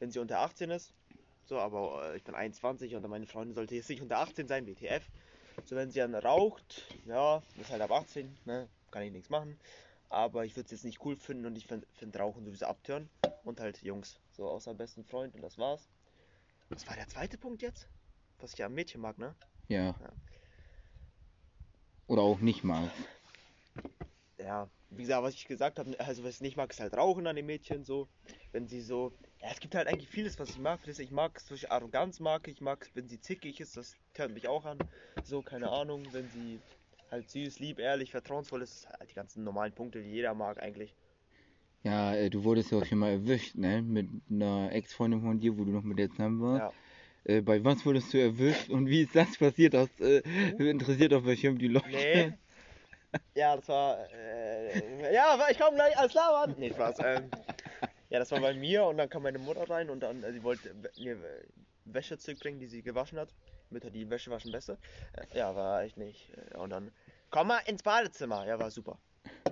wenn 0.00 0.10
sie 0.10 0.18
unter 0.18 0.40
18 0.40 0.70
ist. 0.70 0.92
So, 1.46 1.58
aber 1.58 2.12
äh, 2.12 2.16
ich 2.16 2.24
bin 2.24 2.34
21 2.34 2.94
und 2.94 3.08
meine 3.08 3.26
Freundin 3.26 3.54
sollte 3.54 3.74
jetzt 3.74 3.88
nicht 3.88 4.02
unter 4.02 4.18
18 4.18 4.48
sein, 4.48 4.66
WTF. 4.66 5.02
So, 5.64 5.76
wenn 5.76 5.90
sie 5.90 5.98
dann 5.98 6.14
raucht, 6.14 6.84
ja, 7.06 7.42
ist 7.60 7.70
halt 7.70 7.82
ab 7.82 7.90
18, 7.90 8.36
ne, 8.44 8.68
kann 8.90 9.02
ich 9.02 9.12
nichts 9.12 9.30
machen. 9.30 9.58
Aber 10.10 10.44
ich 10.44 10.56
würde 10.56 10.66
es 10.66 10.70
jetzt 10.72 10.84
nicht 10.84 11.04
cool 11.04 11.16
finden 11.16 11.46
und 11.46 11.56
ich 11.56 11.66
finde 11.66 11.86
find 11.94 12.18
Rauchen 12.18 12.44
sowieso 12.44 12.66
abtören. 12.66 13.08
Und 13.44 13.60
halt 13.60 13.82
Jungs, 13.82 14.20
so 14.32 14.46
außer 14.48 14.74
besten 14.74 15.04
Freund 15.04 15.34
und 15.34 15.42
das 15.42 15.58
war's. 15.58 15.88
Was 16.70 16.86
war 16.86 16.96
der 16.96 17.08
zweite 17.08 17.38
Punkt 17.38 17.62
jetzt? 17.62 17.88
Was 18.38 18.54
ich 18.54 18.62
am 18.62 18.74
Mädchen 18.74 19.00
mag, 19.00 19.18
ne? 19.18 19.34
Ja. 19.68 19.96
Ja. 20.00 20.12
Oder 22.06 22.22
auch 22.22 22.38
nicht 22.40 22.64
mal. 22.64 22.90
ja, 24.38 24.68
wie 24.90 25.02
gesagt, 25.02 25.22
was 25.22 25.34
ich 25.34 25.46
gesagt 25.46 25.78
habe, 25.78 25.98
also 26.00 26.24
was 26.24 26.36
ich 26.36 26.40
nicht 26.40 26.56
mag, 26.56 26.70
ist 26.70 26.80
halt 26.80 26.96
Rauchen 26.96 27.26
an 27.26 27.36
den 27.36 27.46
Mädchen 27.46 27.84
so. 27.84 28.08
Wenn 28.52 28.66
sie 28.66 28.80
so, 28.80 29.12
ja, 29.40 29.48
es 29.50 29.60
gibt 29.60 29.74
halt 29.74 29.88
eigentlich 29.88 30.08
vieles, 30.08 30.38
was 30.38 30.50
ich 30.50 30.58
mag. 30.58 30.80
Das- 30.84 30.98
Ich 30.98 31.10
mag 31.10 31.38
zum 31.40 31.54
Beispiel 31.54 31.68
Arroganz 31.70 32.20
mag 32.20 32.48
ich, 32.48 32.60
mag, 32.60 32.88
wenn 32.94 33.08
sie 33.08 33.20
zickig 33.20 33.60
ist, 33.60 33.76
das 33.76 33.96
hört 34.14 34.30
mich 34.32 34.48
auch 34.48 34.64
an. 34.64 34.78
So, 35.24 35.42
keine 35.42 35.70
Ahnung, 35.70 36.02
wenn 36.12 36.28
sie 36.30 36.60
halt 37.10 37.28
süß, 37.30 37.58
lieb, 37.58 37.78
ehrlich, 37.78 38.10
vertrauensvoll 38.10 38.62
ist, 38.62 38.84
das 38.84 38.92
halt 38.98 39.10
die 39.10 39.14
ganzen 39.14 39.44
normalen 39.44 39.74
Punkte, 39.74 40.02
die 40.02 40.10
jeder 40.10 40.34
mag 40.34 40.62
eigentlich. 40.62 40.94
Ja, 41.82 42.14
äh, 42.14 42.28
du 42.28 42.44
wurdest 42.44 42.72
ja 42.72 42.78
auch 42.78 42.84
schon 42.84 42.98
mal 42.98 43.12
erwischt, 43.12 43.54
ne? 43.54 43.82
Mit 43.82 44.08
einer 44.30 44.72
Ex-Freundin 44.72 45.22
von 45.22 45.38
dir, 45.38 45.56
wo 45.56 45.64
du 45.64 45.70
noch 45.70 45.84
mit 45.84 45.98
der 45.98 46.10
zusammen 46.10 46.40
warst. 46.40 46.74
Ja. 47.24 47.34
Äh, 47.34 47.40
bei 47.40 47.62
was 47.64 47.84
wurdest 47.86 48.12
du 48.12 48.18
erwischt 48.18 48.68
und 48.70 48.88
wie 48.88 49.02
ist 49.02 49.14
das 49.14 49.36
passiert? 49.36 49.74
Das 49.74 49.88
äh, 50.00 50.22
interessiert 50.58 51.12
auf 51.14 51.24
welchem 51.24 51.58
die 51.58 51.68
Leute. 51.68 51.88
Nee. 51.88 52.32
Ja, 53.34 53.56
das 53.56 53.68
war, 53.68 53.98
äh, 54.12 55.14
ja, 55.14 55.28
aber 55.28 55.50
ich 55.50 55.58
komm 55.58 55.74
gleich, 55.74 55.96
alles 55.96 56.12
klar, 56.12 56.46
Mann. 56.46 56.56
Nee, 56.58 56.70
Spaß, 56.70 56.98
ähm, 57.02 57.30
ja, 58.10 58.18
das 58.18 58.30
war 58.32 58.40
bei 58.40 58.52
mir 58.52 58.84
und 58.84 58.98
dann 58.98 59.08
kam 59.08 59.22
meine 59.22 59.38
Mutter 59.38 59.68
rein 59.68 59.88
und 59.88 60.00
dann, 60.00 60.22
äh, 60.22 60.32
sie 60.32 60.42
wollte 60.42 60.74
mir 60.98 61.16
Wäsche 61.86 62.18
zurückbringen, 62.18 62.60
die 62.60 62.66
sie 62.66 62.82
gewaschen 62.82 63.18
hat. 63.18 63.30
Mütter, 63.70 63.90
die 63.90 64.08
Wäsche 64.10 64.30
waschen 64.30 64.52
besser. 64.52 64.78
Äh, 65.12 65.38
ja, 65.38 65.54
war 65.54 65.84
ich 65.84 65.96
nicht. 65.96 66.30
Und 66.54 66.70
dann, 66.70 66.90
komm 67.30 67.48
mal 67.48 67.60
ins 67.66 67.82
Badezimmer. 67.82 68.46
Ja, 68.46 68.58
war 68.58 68.70
super. 68.70 68.98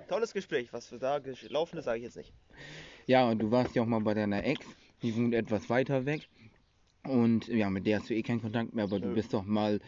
Tolles 0.07 0.33
Gespräch, 0.33 0.71
was 0.71 0.87
für 0.87 0.99
da 0.99 1.19
gelaufen 1.19 1.77
ist, 1.77 1.85
sage 1.85 1.97
ich 1.99 2.03
jetzt 2.05 2.17
nicht. 2.17 2.33
Ja, 3.05 3.29
und 3.29 3.39
du 3.39 3.51
warst 3.51 3.75
ja 3.75 3.81
auch 3.81 3.87
mal 3.87 4.01
bei 4.01 4.13
deiner 4.13 4.43
Ex, 4.43 4.65
die 5.01 5.15
wohnt 5.15 5.33
etwas 5.33 5.69
weiter 5.69 6.05
weg. 6.05 6.27
Und 7.05 7.47
ja, 7.47 7.69
mit 7.69 7.85
der 7.85 7.99
hast 7.99 8.09
du 8.09 8.15
eh 8.15 8.21
keinen 8.21 8.41
Kontakt 8.41 8.73
mehr, 8.73 8.83
aber 8.83 8.99
du 8.99 9.13
bist 9.13 9.33
doch 9.33 9.45
mal 9.45 9.79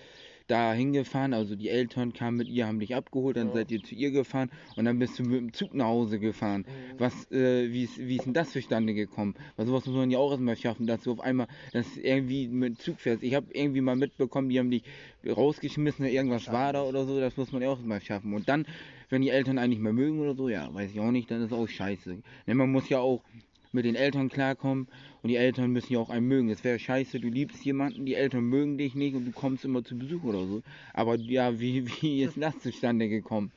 da 0.47 0.73
hingefahren, 0.73 1.33
also 1.33 1.55
die 1.55 1.69
Eltern 1.69 2.11
kamen 2.11 2.37
mit 2.37 2.49
ihr, 2.49 2.65
haben 2.65 2.79
dich 2.79 2.95
abgeholt, 2.95 3.37
dann 3.37 3.49
Ja. 3.49 3.53
seid 3.53 3.71
ihr 3.71 3.83
zu 3.83 3.93
ihr 3.93 4.09
gefahren 4.09 4.49
und 4.75 4.85
dann 4.85 4.97
bist 4.97 5.19
du 5.19 5.23
mit 5.23 5.39
dem 5.39 5.53
Zug 5.53 5.75
nach 5.75 5.85
Hause 5.85 6.19
gefahren. 6.19 6.65
Mhm. 6.67 6.99
Was, 6.99 7.31
äh, 7.31 7.71
wie, 7.71 7.83
ist, 7.83 7.99
wie 7.99 8.15
ist 8.15 8.25
denn 8.25 8.33
das 8.33 8.51
zustande 8.51 8.95
gekommen? 8.95 9.35
Weil 9.57 9.67
sowas 9.67 9.85
muss 9.85 9.95
man 9.95 10.09
ja 10.09 10.17
auch 10.17 10.31
erstmal 10.31 10.55
schaffen, 10.55 10.87
dass 10.87 11.03
du 11.03 11.11
auf 11.11 11.19
einmal, 11.19 11.47
dass 11.71 11.97
irgendwie 11.97 12.47
mit 12.47 12.69
dem 12.69 12.79
Zug 12.79 12.99
fährst. 12.99 13.21
Ich 13.21 13.35
habe 13.35 13.47
irgendwie 13.53 13.81
mal 13.81 13.95
mitbekommen, 13.95 14.49
die 14.49 14.57
haben 14.57 14.71
dich 14.71 14.83
rausgeschmissen, 15.27 16.05
irgendwas 16.05 16.47
war 16.51 16.73
da 16.73 16.81
oder 16.83 17.05
so, 17.05 17.19
das 17.19 17.37
muss 17.37 17.51
man 17.51 17.61
ja 17.61 17.69
auch 17.69 17.79
mal 17.81 18.01
schaffen. 18.01 18.33
Und 18.33 18.49
dann, 18.49 18.65
wenn 19.09 19.21
die 19.21 19.29
Eltern 19.29 19.57
einen 19.57 19.71
nicht 19.71 19.81
mehr 19.81 19.93
mögen 19.93 20.19
oder 20.19 20.35
so, 20.35 20.49
ja, 20.49 20.73
weiß 20.73 20.91
ich 20.91 20.99
auch 20.99 21.11
nicht, 21.11 21.29
dann 21.31 21.43
ist 21.43 21.53
auch 21.53 21.67
scheiße. 21.67 22.21
Denn 22.47 22.57
man 22.57 22.71
muss 22.71 22.89
ja 22.89 22.99
auch 22.99 23.23
mit 23.71 23.85
den 23.85 23.95
Eltern 23.95 24.29
klarkommen 24.29 24.87
und 25.21 25.29
die 25.29 25.35
Eltern 25.35 25.71
müssen 25.71 25.93
ja 25.93 25.99
auch 25.99 26.09
einen 26.09 26.27
mögen. 26.27 26.49
Es 26.49 26.63
wäre 26.63 26.79
scheiße, 26.79 27.19
du 27.19 27.27
liebst 27.27 27.63
jemanden, 27.63 28.05
die 28.05 28.15
Eltern 28.15 28.43
mögen 28.43 28.77
dich 28.77 28.95
nicht 28.95 29.15
und 29.15 29.25
du 29.25 29.31
kommst 29.31 29.65
immer 29.65 29.83
zu 29.83 29.97
Besuch 29.97 30.23
oder 30.23 30.45
so. 30.45 30.63
Aber 30.93 31.15
ja, 31.15 31.59
wie, 31.59 31.87
wie 32.01 32.23
ist 32.23 32.37
das 32.37 32.59
zustande 32.59 33.09
gekommen? 33.09 33.51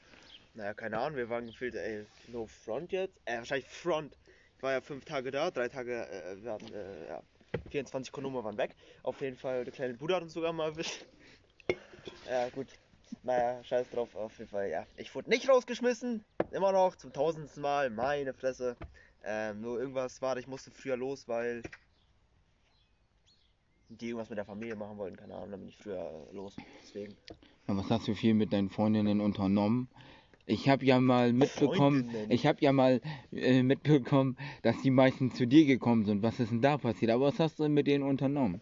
Naja, 0.54 0.74
keine 0.74 0.98
Ahnung, 0.98 1.16
wir 1.16 1.30
waren 1.30 1.46
gefühlt, 1.46 1.74
ey, 1.74 2.04
no 2.28 2.46
front 2.46 2.92
jetzt. 2.92 3.18
Äh, 3.24 3.38
wahrscheinlich 3.38 3.68
front. 3.68 4.18
Ich 4.56 4.62
war 4.62 4.72
ja 4.72 4.80
fünf 4.80 5.04
Tage 5.04 5.30
da, 5.30 5.50
drei 5.50 5.68
Tage, 5.68 6.06
äh, 6.08 6.42
wir 6.42 6.52
hatten, 6.52 6.72
äh, 6.74 7.08
ja, 7.08 7.22
24 7.70 8.12
Kondome 8.12 8.44
waren 8.44 8.58
weg. 8.58 8.74
Auf 9.02 9.20
jeden 9.20 9.36
Fall, 9.36 9.64
der 9.64 9.72
kleine 9.72 9.94
Bruder 9.94 10.16
hat 10.16 10.22
uns 10.22 10.34
sogar 10.34 10.52
mal 10.52 10.68
erwischt. 10.68 11.06
Ja, 12.28 12.48
gut. 12.50 12.66
Naja, 13.22 13.62
scheiß 13.62 13.90
drauf, 13.90 14.14
auf 14.14 14.38
jeden 14.38 14.50
Fall, 14.50 14.68
ja. 14.68 14.86
Ich 14.96 15.14
wurde 15.14 15.30
nicht 15.30 15.48
rausgeschmissen, 15.48 16.24
immer 16.50 16.72
noch, 16.72 16.96
zum 16.96 17.12
tausendsten 17.12 17.62
Mal, 17.62 17.90
meine 17.90 18.34
Fresse. 18.34 18.76
Ähm, 19.24 19.60
nur 19.60 19.78
irgendwas 19.78 20.20
war, 20.20 20.36
ich 20.36 20.48
musste 20.48 20.70
früher 20.70 20.96
los, 20.96 21.28
weil 21.28 21.62
die 23.88 24.08
irgendwas 24.08 24.30
mit 24.30 24.38
der 24.38 24.44
Familie 24.44 24.74
machen 24.74 24.98
wollten, 24.98 25.16
keine 25.16 25.34
Ahnung, 25.34 25.50
dann 25.52 25.60
bin 25.60 25.68
ich 25.68 25.76
früher 25.76 26.26
äh, 26.30 26.34
los, 26.34 26.56
deswegen. 26.82 27.14
Ja, 27.68 27.76
was 27.76 27.90
hast 27.90 28.08
du 28.08 28.14
viel 28.14 28.34
mit 28.34 28.52
deinen 28.52 28.70
Freundinnen 28.70 29.20
unternommen? 29.20 29.88
Ich 30.46 30.68
habe 30.68 30.84
ja 30.84 30.98
mal 30.98 31.32
mitbekommen, 31.32 32.02
Freundinnen? 32.04 32.30
ich 32.30 32.46
habe 32.46 32.58
ja 32.60 32.72
mal 32.72 33.00
äh, 33.30 33.62
mitbekommen, 33.62 34.36
dass 34.62 34.80
die 34.82 34.90
meisten 34.90 35.30
zu 35.32 35.46
dir 35.46 35.64
gekommen 35.66 36.04
sind. 36.04 36.22
Was 36.22 36.40
ist 36.40 36.50
denn 36.50 36.60
da 36.60 36.78
passiert? 36.78 37.12
Aber 37.12 37.26
was 37.26 37.38
hast 37.38 37.60
du 37.60 37.68
mit 37.68 37.86
denen 37.86 38.02
unternommen? 38.02 38.60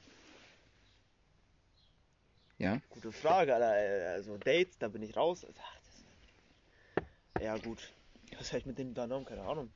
Ja? 2.60 2.80
Gute 2.90 3.10
Frage, 3.10 3.54
Alter. 3.54 3.74
Äh, 3.74 4.14
Also 4.14 4.36
Dates, 4.36 4.78
da 4.78 4.88
bin 4.88 5.02
ich 5.02 5.16
raus. 5.16 5.46
Ach, 5.48 5.76
das... 6.94 7.42
Ja 7.42 7.56
gut. 7.56 7.92
Was 8.38 8.50
habe 8.50 8.58
ich 8.58 8.66
mit 8.66 8.78
denen 8.78 8.90
unternommen? 8.90 9.24
Keine 9.24 9.42
Ahnung. 9.42 9.70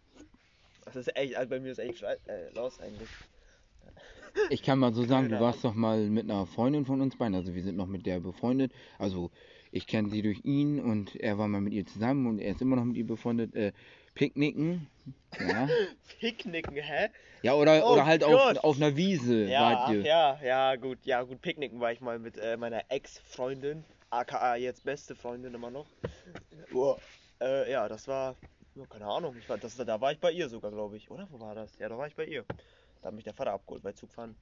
Das 0.85 0.95
ist 0.95 1.17
echt, 1.17 1.35
also 1.35 1.49
bei 1.49 1.61
mir 1.61 1.73
ist 1.73 1.79
echt 1.79 2.03
äh, 2.03 2.50
los 2.55 2.79
eigentlich. 2.79 3.09
Ich 4.50 4.62
kann 4.62 4.79
mal 4.79 4.93
so 4.93 5.05
sagen, 5.05 5.31
du 5.31 5.41
warst 5.41 5.64
doch 5.64 5.75
mal 5.75 6.09
mit 6.11 6.31
einer 6.31 6.45
Freundin 6.45 6.85
von 6.85 7.00
uns 7.00 7.17
beiden, 7.17 7.35
also 7.35 7.55
wir 7.55 7.62
sind 7.62 7.76
noch 7.76 7.87
mit 7.87 8.05
der 8.05 8.21
befreundet. 8.21 8.73
Also 8.99 9.31
ich 9.71 9.87
kenne 9.87 10.11
sie 10.11 10.23
durch 10.23 10.45
ihn 10.45 10.79
und 10.79 11.17
er 11.17 11.38
war 11.38 11.49
mal 11.49 11.61
mit 11.61 11.73
ihr 11.73 11.87
zusammen 11.87 12.26
und 12.26 12.38
er 12.38 12.53
ist 12.53 12.61
immer 12.61 12.76
noch 12.76 12.85
mit 12.85 12.97
ihr 12.97 13.07
befreundet. 13.07 13.55
Äh, 13.55 13.73
Picknicken. 14.14 14.88
Ja. 15.38 15.68
Picknicken, 16.21 16.76
hä? 16.76 17.09
Ja, 17.42 17.54
oder, 17.54 17.85
Oh 17.87 17.92
oder 17.92 18.06
halt 18.06 18.25
auf, 18.25 18.56
auf 18.64 18.76
einer 18.76 18.97
Wiese 18.97 19.44
Ja, 19.44 19.61
wart 19.61 19.90
ihr. 19.92 20.00
ja, 20.02 20.40
ja, 20.42 20.76
gut, 20.76 20.99
ja, 21.04 21.23
gut, 21.23 21.40
Picknicken 21.42 21.80
war 21.80 21.92
ich 21.92 22.00
mal 22.00 22.18
mit 22.18 22.38
äh, 22.38 22.56
meiner 22.56 22.83
Ex-Freundin, 22.90 23.85
aka 24.11 24.56
jetzt 24.56 24.85
beste 24.85 25.14
Freundin 25.14 25.52
immer 25.54 25.71
noch. 25.71 25.87
Boah. 26.73 26.99
Äh, 27.40 27.71
ja, 27.71 27.88
das 27.88 28.09
war, 28.09 28.37
ja, 28.76 28.87
keine 28.87 29.06
Ahnung, 29.06 29.37
ich 29.38 29.49
war, 29.49 29.59
das, 29.59 29.76
da 29.76 30.00
war 30.00 30.12
ich 30.12 30.21
bei 30.21 30.30
ihr 30.33 30.49
sogar, 30.49 30.71
glaube 30.71 30.97
ich, 30.97 31.11
oder? 31.11 31.26
Wo 31.30 31.40
war 31.40 31.54
das? 31.54 31.76
Ja, 31.78 31.88
da 31.88 31.99
war 31.99 32.06
ich 32.06 32.14
bei 32.14 32.25
ihr. 32.25 32.44
Da 33.02 33.09
hat 33.09 33.14
mich 33.14 33.25
der 33.25 33.35
Vater 33.35 33.52
abgeholt 33.52 33.83
bei 33.83 33.92
Zugfahren. 33.92 34.37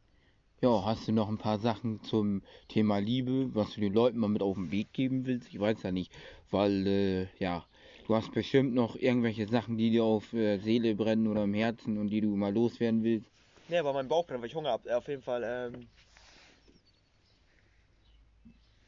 Ja, 0.60 0.84
hast 0.84 1.08
du 1.08 1.12
noch 1.12 1.28
ein 1.28 1.38
paar 1.38 1.58
Sachen 1.58 2.04
zum 2.04 2.42
Thema 2.68 2.98
Liebe, 2.98 3.52
was 3.52 3.72
du 3.74 3.80
den 3.80 3.92
Leuten 3.92 4.18
mal 4.18 4.28
mit 4.28 4.42
auf 4.42 4.54
den 4.54 4.70
Weg 4.70 4.92
geben 4.92 5.26
willst? 5.26 5.48
Ich 5.48 5.58
weiß 5.58 5.82
ja 5.82 5.90
nicht, 5.90 6.12
weil, 6.52 6.86
äh, 6.86 7.26
ja, 7.40 7.64
du 8.06 8.14
hast 8.14 8.32
bestimmt 8.32 8.74
noch 8.74 8.96
irgendwelche 8.96 9.46
Sachen, 9.48 9.76
die 9.76 9.90
dir 9.90 10.04
auf 10.04 10.32
äh, 10.32 10.58
Seele 10.58 10.94
brennen 10.94 11.26
oder 11.26 11.44
im 11.44 11.54
Herzen 11.54 11.98
und 11.98 12.08
die 12.08 12.20
du 12.20 12.34
mal 12.36 12.52
loswerden 12.52 13.02
willst. 13.02 13.30
Ne, 13.68 13.78
aber 13.78 13.92
mein 13.92 14.08
Bauch 14.08 14.26
brennt, 14.26 14.40
weil 14.42 14.48
ich 14.48 14.54
Hunger 14.54 14.70
hab. 14.70 14.86
Äh, 14.86 14.92
Auf 14.92 15.08
jeden 15.08 15.22
Fall, 15.22 15.42
ähm. 15.44 15.86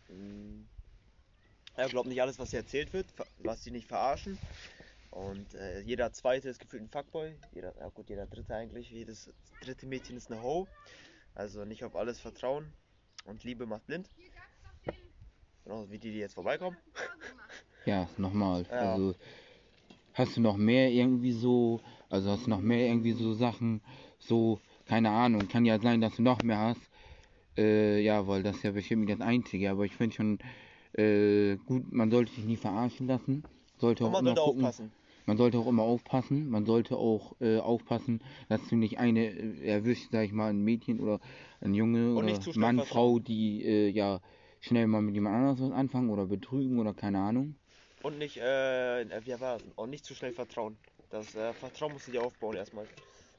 mh, 0.08 0.64
Ja, 1.76 1.88
glaub 1.88 2.06
nicht 2.06 2.20
alles, 2.20 2.38
was 2.38 2.50
hier 2.50 2.60
erzählt 2.60 2.92
wird. 2.92 3.06
Lass 3.42 3.62
dich 3.62 3.72
nicht 3.72 3.86
verarschen. 3.88 4.38
Und 5.10 5.54
äh, 5.54 5.80
jeder 5.80 6.12
zweite 6.12 6.48
ist 6.48 6.58
gefühlt 6.58 6.82
ein 6.82 6.88
Fuckboy. 6.88 7.34
Jeder, 7.54 7.72
ja 7.78 7.88
gut, 7.88 8.08
jeder 8.08 8.26
dritte 8.26 8.54
eigentlich. 8.54 8.90
Jedes 8.90 9.30
dritte 9.60 9.86
Mädchen 9.86 10.16
ist 10.16 10.30
eine 10.30 10.42
Ho. 10.42 10.66
Also 11.34 11.64
nicht 11.64 11.84
auf 11.84 11.94
alles 11.96 12.20
vertrauen. 12.20 12.72
Und 13.24 13.44
Liebe 13.44 13.66
macht 13.66 13.86
blind. 13.86 14.08
Genauso 15.64 15.90
wie 15.90 15.98
die, 15.98 16.10
die 16.12 16.18
jetzt 16.18 16.34
vorbeikommen. 16.34 16.76
Ja, 17.86 18.08
nochmal. 18.16 18.64
Ja. 18.70 18.92
Also, 18.94 19.14
hast 20.14 20.36
du 20.36 20.40
noch 20.40 20.56
mehr 20.56 20.90
irgendwie 20.90 21.32
so, 21.32 21.80
also 22.08 22.30
hast 22.30 22.46
du 22.46 22.50
noch 22.50 22.60
mehr 22.60 22.86
irgendwie 22.86 23.12
so 23.12 23.34
Sachen, 23.34 23.80
so, 24.18 24.60
keine 24.86 25.10
Ahnung, 25.10 25.48
kann 25.48 25.64
ja 25.64 25.78
sein, 25.78 26.00
dass 26.00 26.16
du 26.16 26.22
noch 26.22 26.42
mehr 26.42 26.58
hast. 26.58 26.80
Äh, 27.56 28.00
ja, 28.00 28.26
weil 28.26 28.42
das 28.42 28.56
ist 28.56 28.64
ja 28.64 28.72
bestimmt 28.72 29.04
nicht 29.04 29.20
das 29.20 29.26
Einzige, 29.26 29.70
aber 29.70 29.84
ich 29.84 29.94
finde 29.94 30.16
schon 30.16 30.38
äh, 30.94 31.56
gut, 31.66 31.92
man 31.92 32.10
sollte 32.10 32.32
sich 32.32 32.44
nie 32.44 32.56
verarschen 32.56 33.06
lassen. 33.06 33.44
Sollte 33.78 34.04
auch 34.04 34.12
man 34.12 34.24
immer 34.24 34.34
sollte 34.34 34.50
gucken, 34.50 34.64
aufpassen. 34.64 34.92
man 35.26 35.36
sollte 35.36 35.58
auch 35.58 35.66
immer 35.66 35.82
aufpassen. 35.82 36.50
Man 36.50 36.64
sollte 36.64 36.96
auch 36.96 37.34
äh, 37.40 37.58
aufpassen, 37.58 38.20
dass 38.48 38.66
du 38.68 38.76
nicht 38.76 38.98
eine 38.98 39.26
äh, 39.26 39.66
erwischst, 39.66 40.10
sag 40.10 40.24
ich 40.24 40.32
mal, 40.32 40.50
ein 40.50 40.62
Mädchen 40.62 41.00
oder 41.00 41.20
ein 41.60 41.74
Junge 41.74 42.14
Und 42.14 42.24
oder 42.24 42.56
Mann. 42.56 42.80
Frau, 42.80 43.18
die 43.18 43.62
äh, 43.64 43.88
ja 43.88 44.20
schnell 44.60 44.86
mal 44.86 45.02
mit 45.02 45.14
jemand 45.14 45.36
anderes 45.36 45.60
was 45.60 45.72
anfangen 45.72 46.10
oder 46.10 46.26
betrügen 46.26 46.78
oder 46.78 46.94
keine 46.94 47.20
Ahnung. 47.20 47.56
Und 48.04 48.18
nicht, 48.18 48.36
äh, 48.36 49.00
äh, 49.00 49.24
wie 49.24 49.40
war 49.40 49.54
das? 49.54 49.64
Und 49.76 49.90
nicht 49.90 50.04
zu 50.04 50.14
schnell 50.14 50.32
vertrauen. 50.32 50.76
Das 51.08 51.34
äh, 51.34 51.54
Vertrauen 51.54 51.92
musst 51.92 52.06
du 52.06 52.12
dir 52.12 52.22
aufbauen 52.22 52.54
erstmal. 52.54 52.86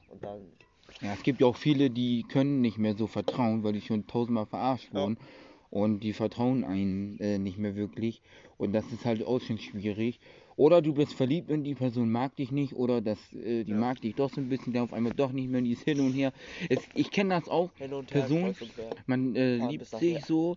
Und 0.08 0.24
dann 0.24 0.52
Ja, 1.00 1.12
es 1.12 1.22
gibt 1.22 1.40
ja 1.40 1.46
auch 1.46 1.56
viele, 1.56 1.90
die 1.90 2.24
können 2.28 2.60
nicht 2.60 2.78
mehr 2.78 2.94
so 2.96 3.06
vertrauen, 3.06 3.62
weil 3.62 3.72
die 3.74 3.80
schon 3.80 4.06
tausendmal 4.06 4.46
verarscht 4.46 4.92
Ja. 4.92 5.00
wurden. 5.02 5.18
Und 5.70 6.00
die 6.00 6.12
vertrauen 6.12 6.64
einen 6.64 7.18
äh, 7.20 7.38
nicht 7.38 7.58
mehr 7.58 7.76
wirklich. 7.76 8.22
Und 8.56 8.72
das 8.72 8.92
ist 8.92 9.04
halt 9.04 9.22
auch 9.24 9.40
schon 9.40 9.58
schwierig. 9.58 10.20
Oder 10.56 10.80
du 10.80 10.94
bist 10.94 11.12
verliebt 11.14 11.50
und 11.50 11.64
die 11.64 11.74
Person 11.74 12.10
mag 12.10 12.36
dich 12.36 12.50
nicht. 12.50 12.74
Oder 12.74 13.02
das, 13.02 13.32
äh, 13.34 13.64
die 13.64 13.72
Ja. 13.72 13.80
mag 13.80 14.00
dich 14.00 14.14
doch 14.14 14.30
so 14.30 14.40
ein 14.40 14.48
bisschen, 14.48 14.72
dann 14.72 14.84
auf 14.84 14.92
einmal 14.92 15.12
doch 15.12 15.32
nicht 15.32 15.48
mehr. 15.48 15.60
Die 15.60 15.72
ist 15.72 15.82
hin 15.84 16.00
und 16.00 16.14
her. 16.14 16.32
Es, 16.70 16.88
ich 16.94 17.10
kenne 17.10 17.30
das 17.34 17.48
auch. 17.48 17.72
hin 17.78 17.92
und 17.92 18.10
her. 18.10 18.20
Person, 18.20 18.56
und 18.60 18.74
quer. 18.74 18.94
Man 19.06 19.34
äh, 19.36 19.56
Ja, 19.58 19.68
liebt 19.70 19.86
sich 19.86 20.12
mehr. 20.12 20.24
so, 20.24 20.56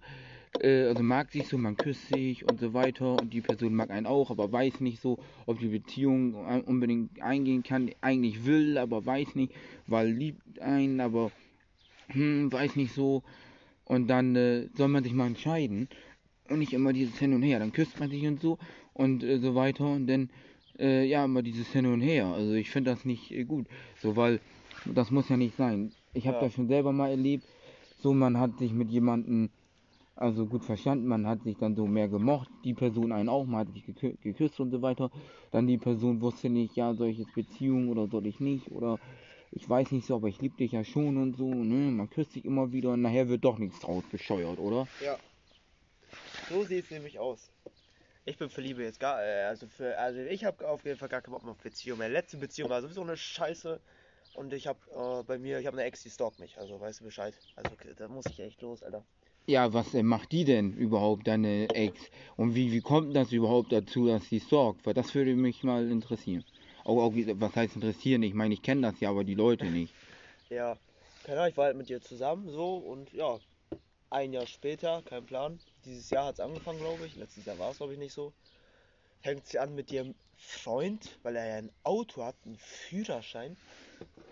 äh, 0.58 0.86
also 0.88 1.04
mag 1.04 1.32
sich 1.32 1.48
so, 1.48 1.58
man 1.58 1.76
küsst 1.76 2.08
sich 2.08 2.46
und 2.46 2.60
so 2.60 2.74
weiter 2.74 3.20
und 3.20 3.34
die 3.34 3.42
Person 3.42 3.74
mag 3.76 3.92
einen 3.92 4.06
auch, 4.06 4.32
aber 4.32 4.52
weiß 4.52 4.80
nicht 4.82 5.00
so, 5.02 5.18
ob 5.46 5.60
die 5.60 5.68
Beziehung 5.68 6.34
un- 6.36 6.62
unbedingt 6.62 7.22
eingehen 7.22 7.64
kann. 7.64 7.92
Eigentlich 8.02 8.46
will, 8.46 8.78
aber 8.78 9.06
weiß 9.06 9.36
nicht, 9.36 9.54
weil 9.88 10.10
liebt 10.12 10.60
einen, 10.60 11.00
aber 11.00 11.32
hm, 12.08 12.52
weiß 12.52 12.76
nicht 12.76 12.94
so. 12.94 13.24
Und 13.86 14.08
dann 14.08 14.36
äh, 14.36 14.68
soll 14.76 14.88
man 14.88 15.04
sich 15.04 15.14
mal 15.14 15.28
entscheiden 15.28 15.88
und 16.50 16.60
nicht 16.60 16.74
immer 16.74 16.94
dieses 16.94 17.18
Hin 17.20 17.34
und 17.34 17.42
Her. 17.42 17.60
Dann 17.60 17.72
küsst 17.72 18.00
man 18.00 18.10
sich 18.10 18.26
und 18.26 18.40
so 18.42 18.58
und 18.94 19.24
äh, 19.24 19.40
so 19.40 19.56
weiter 19.56 19.86
und 19.92 20.08
dann 20.08 20.30
äh, 20.78 21.06
ja 21.06 21.26
immer 21.26 21.42
dieses 21.42 21.72
Hin 21.72 21.86
und 21.86 22.02
Her. 22.02 22.28
Also 22.28 22.54
ich 22.54 22.70
finde 22.70 22.92
das 22.92 23.06
nicht 23.06 23.32
äh, 23.32 23.44
gut, 23.46 23.68
so 24.02 24.16
weil 24.16 24.40
das 24.86 25.12
muss 25.12 25.30
ja 25.30 25.38
nicht 25.38 25.56
sein. 25.56 25.92
Ich 26.14 26.28
habe 26.28 26.36
Ja. 26.38 26.42
das 26.42 26.54
schon 26.54 26.68
selber 26.68 26.92
mal 26.92 27.10
erlebt. 27.10 27.46
So 28.02 28.14
man 28.14 28.38
hat 28.38 28.58
sich 28.60 28.74
mit 28.74 28.90
jemandem 28.90 29.50
also 30.20 30.46
gut 30.46 30.66
verstanden, 30.66 31.08
man 31.08 31.26
hat 31.26 31.44
sich 31.44 31.58
dann 31.58 31.76
so 31.76 31.88
mehr 31.88 32.10
gemocht, 32.10 32.50
die 32.66 32.74
Person 32.74 33.12
einen 33.12 33.30
auch, 33.30 33.46
man 33.46 33.62
hat 33.62 33.74
sich 33.74 33.86
gekü 33.86 34.18
geküsst 34.22 34.60
und 34.60 34.70
so 34.70 34.82
weiter. 34.82 35.12
Dann 35.52 35.66
die 35.66 35.78
Person 35.78 36.22
wusste 36.22 36.50
nicht, 36.50 36.76
ja, 36.76 36.94
soll 36.94 37.08
ich 37.08 37.20
jetzt 37.20 37.34
Beziehung 37.34 37.90
oder 37.90 38.08
soll 38.08 38.28
ich 38.28 38.40
nicht 38.40 38.70
oder 38.72 39.00
ich 39.52 39.68
weiß 39.68 39.92
nicht 39.92 40.06
so, 40.06 40.16
aber 40.16 40.28
ich 40.28 40.42
liebe 40.42 40.58
dich 40.58 40.74
ja 40.74 40.84
schon 40.84 41.18
und 41.18 41.38
so, 41.38 41.48
ne? 41.48 41.90
Man 41.92 42.10
küsst 42.10 42.34
sich 42.34 42.46
immer 42.46 42.72
wieder 42.72 42.92
und 42.92 43.02
nachher 43.02 43.30
wird 43.30 43.46
doch 43.46 43.58
nichts 43.58 43.80
draus 43.80 44.04
bescheuert, 44.12 44.60
oder? 44.60 44.88
Ja. 45.04 45.18
So 46.50 46.64
sieht 46.64 46.86
es 46.86 46.92
nämlich 46.92 47.18
aus. 47.18 47.50
Ich 48.26 48.38
bin 48.38 48.50
für 48.50 48.62
Liebe 48.62 48.84
jetzt 48.84 49.00
gar, 49.00 49.24
äh, 49.24 49.46
also 49.46 49.68
für, 49.68 49.98
also 49.98 50.20
ich 50.20 50.44
habe 50.44 50.68
auf 50.68 50.84
jeden 50.84 50.98
Fall 50.98 51.10
gar 51.10 51.22
keinen 51.22 51.34
Bock 51.34 51.44
mehr 51.44 51.54
auf 51.54 51.64
Beziehung. 51.64 51.98
Meine 51.98 52.14
letzte 52.14 52.38
Beziehung 52.38 52.70
war 52.70 52.82
sowieso 52.82 53.02
eine 53.02 53.18
Scheiße. 53.18 53.80
Und 54.36 54.54
ich 54.54 54.68
habe 54.68 54.80
äh, 54.92 55.24
bei 55.24 55.40
mir, 55.40 55.60
ich 55.60 55.66
habe 55.66 55.78
eine 55.78 55.86
Ex, 55.86 56.04
die 56.04 56.10
stalkt 56.10 56.40
mich. 56.40 56.58
Also 56.60 56.80
weißt 56.80 57.00
du 57.00 57.06
Bescheid. 57.06 57.34
Also 57.56 57.72
okay, 57.72 57.94
da 57.98 58.08
muss 58.08 58.26
ich 58.28 58.40
echt 58.40 58.62
los, 58.62 58.84
Alter. 58.84 59.04
Ja, 59.50 59.74
was 59.74 59.96
äh, 59.96 60.04
macht 60.04 60.32
die 60.32 60.46
denn 60.46 60.74
überhaupt, 60.74 61.26
deine 61.28 61.68
Ex? 61.70 62.00
Und 62.38 62.54
wie, 62.54 62.72
wie 62.72 62.82
kommt 62.82 63.16
das 63.16 63.32
überhaupt 63.32 63.72
dazu, 63.72 64.06
dass 64.06 64.30
sie 64.30 64.38
sorgt? 64.38 64.86
Weil 64.86 64.94
das 64.94 65.16
würde 65.16 65.34
mich 65.34 65.64
mal 65.64 65.90
interessieren. 65.90 66.46
Auch, 66.84 67.02
auch 67.02 67.14
was 67.16 67.56
heißt 67.56 67.76
interessieren? 67.76 68.22
Ich 68.22 68.36
meine, 68.36 68.54
ich 68.54 68.62
kenne 68.62 68.82
das 68.82 69.00
ja, 69.00 69.10
aber 69.10 69.24
die 69.24 69.34
Leute 69.34 69.66
nicht. 69.66 69.92
Ja, 70.52 70.78
keine 71.26 71.40
Ahnung, 71.42 71.52
ich 71.52 71.58
war 71.58 71.66
halt 71.66 71.78
mit 71.78 71.92
ihr 71.92 72.02
zusammen 72.02 72.50
so 72.50 72.78
und 72.78 73.14
ja, 73.14 73.38
ein 74.10 74.34
Jahr 74.34 74.48
später, 74.48 75.04
kein 75.04 75.24
Plan. 75.24 75.60
Dieses 75.86 76.10
Jahr 76.10 76.26
hat 76.26 76.36
es 76.36 76.40
angefangen, 76.40 76.80
glaube 76.80 77.06
ich. 77.06 77.16
Letztes 77.16 77.46
Jahr 77.46 77.60
war 77.60 77.70
es, 77.70 77.78
glaube 77.78 77.94
ich, 77.94 78.00
nicht 78.00 78.14
so. 78.14 78.34
hängt 79.22 79.46
sie 79.46 79.60
an 79.60 79.76
mit 79.76 79.92
ihrem 79.92 80.16
Freund, 80.38 81.20
weil 81.22 81.36
er 81.36 81.48
ja 81.48 81.56
ein 81.58 81.72
Auto 81.84 82.24
hat, 82.24 82.36
einen 82.46 82.58
Führerschein, 82.58 83.58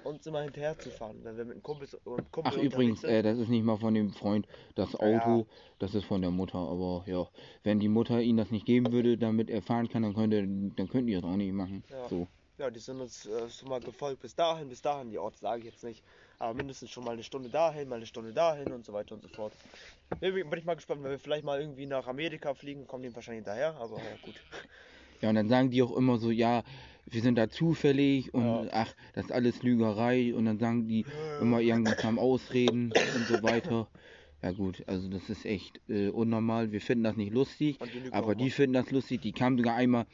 uns 0.03 0.25
immer 0.25 0.41
hinterher 0.41 0.77
zu 0.77 0.89
fahren, 0.89 1.19
wenn 1.23 1.37
wir 1.37 1.45
mit 1.45 1.55
einem 1.55 1.63
Kumpel, 1.63 1.87
und 2.05 2.31
Kumpel 2.31 2.53
Ach 2.55 2.61
übrigens, 2.61 3.03
äh, 3.03 3.21
das 3.21 3.37
ist 3.37 3.49
nicht 3.49 3.63
mal 3.63 3.77
von 3.77 3.93
dem 3.93 4.11
Freund 4.11 4.47
das 4.75 4.95
Auto, 4.95 5.39
ja. 5.39 5.45
das 5.79 5.95
ist 5.95 6.05
von 6.05 6.21
der 6.21 6.31
Mutter. 6.31 6.57
Aber 6.57 7.03
ja, 7.05 7.27
wenn 7.63 7.79
die 7.79 7.89
Mutter 7.89 8.21
ihn 8.21 8.37
das 8.37 8.51
nicht 8.51 8.65
geben 8.65 8.91
würde, 8.91 9.17
damit 9.17 9.49
er 9.49 9.61
fahren 9.61 9.89
kann, 9.89 10.03
dann 10.03 10.13
könnte, 10.13 10.41
dann 10.41 10.87
könnten 10.87 11.07
die 11.07 11.13
das 11.13 11.23
auch 11.23 11.35
nicht 11.35 11.53
machen. 11.53 11.83
Ja. 11.89 12.07
So. 12.09 12.27
Ja, 12.57 12.71
die 12.71 12.79
sind 12.79 12.99
uns 12.99 13.27
äh, 13.27 13.49
schon 13.49 13.69
mal 13.69 13.79
gefolgt 13.79 14.21
bis 14.21 14.33
dahin, 14.33 14.67
bis 14.67 14.81
dahin, 14.81 15.11
die 15.11 15.19
Orte 15.19 15.37
sage 15.37 15.59
ich 15.59 15.65
jetzt 15.65 15.83
nicht, 15.83 16.03
aber 16.39 16.55
mindestens 16.55 16.89
schon 16.89 17.03
mal 17.03 17.11
eine 17.11 17.21
Stunde 17.21 17.49
dahin, 17.49 17.87
mal 17.87 17.97
eine 17.97 18.07
Stunde 18.07 18.33
dahin 18.33 18.71
und 18.71 18.83
so 18.83 18.93
weiter 18.93 19.13
und 19.13 19.21
so 19.21 19.27
fort. 19.27 19.53
Bin, 20.19 20.33
bin 20.33 20.57
ich 20.57 20.65
mal 20.65 20.73
gespannt, 20.73 21.03
wenn 21.03 21.11
wir 21.11 21.19
vielleicht 21.19 21.43
mal 21.43 21.59
irgendwie 21.59 21.85
nach 21.85 22.07
Amerika 22.07 22.55
fliegen, 22.55 22.87
kommen 22.87 23.03
die 23.03 23.13
wahrscheinlich 23.13 23.45
hinterher, 23.45 23.75
aber 23.75 23.97
ja 23.97 24.17
gut. 24.23 24.35
Ja, 25.21 25.29
und 25.29 25.35
dann 25.35 25.49
sagen 25.49 25.69
die 25.69 25.83
auch 25.83 25.95
immer 25.95 26.17
so, 26.17 26.31
ja, 26.31 26.63
wir 27.09 27.21
sind 27.21 27.37
da 27.37 27.49
zufällig 27.49 28.33
und 28.33 28.43
Ja. 28.43 28.67
ach, 28.71 28.93
das 29.13 29.25
ist 29.25 29.31
alles 29.31 29.63
Lügerei 29.63 30.33
und 30.33 30.45
dann 30.45 30.59
sagen 30.59 30.87
die 30.87 31.05
immer 31.41 31.61
irgendwas 31.61 32.03
am 32.03 32.19
Ausreden 32.19 32.93
und 33.15 33.27
so 33.27 33.41
weiter. 33.43 33.87
Ja 34.43 34.51
gut, 34.51 34.83
also 34.87 35.09
das 35.09 35.29
ist 35.29 35.45
echt 35.45 35.81
äh, 35.89 36.09
unnormal. 36.09 36.71
Wir 36.71 36.79
finden 36.81 37.03
das 37.05 37.15
nicht 37.17 37.33
lustig, 37.33 37.79
die 37.79 38.11
aber 38.13 38.35
die 38.35 38.51
finden 38.51 38.73
das 38.73 38.91
lustig. 38.91 39.21
Die 39.21 39.31
kamen 39.31 39.57
sogar 39.57 39.75
einmal 39.75 40.05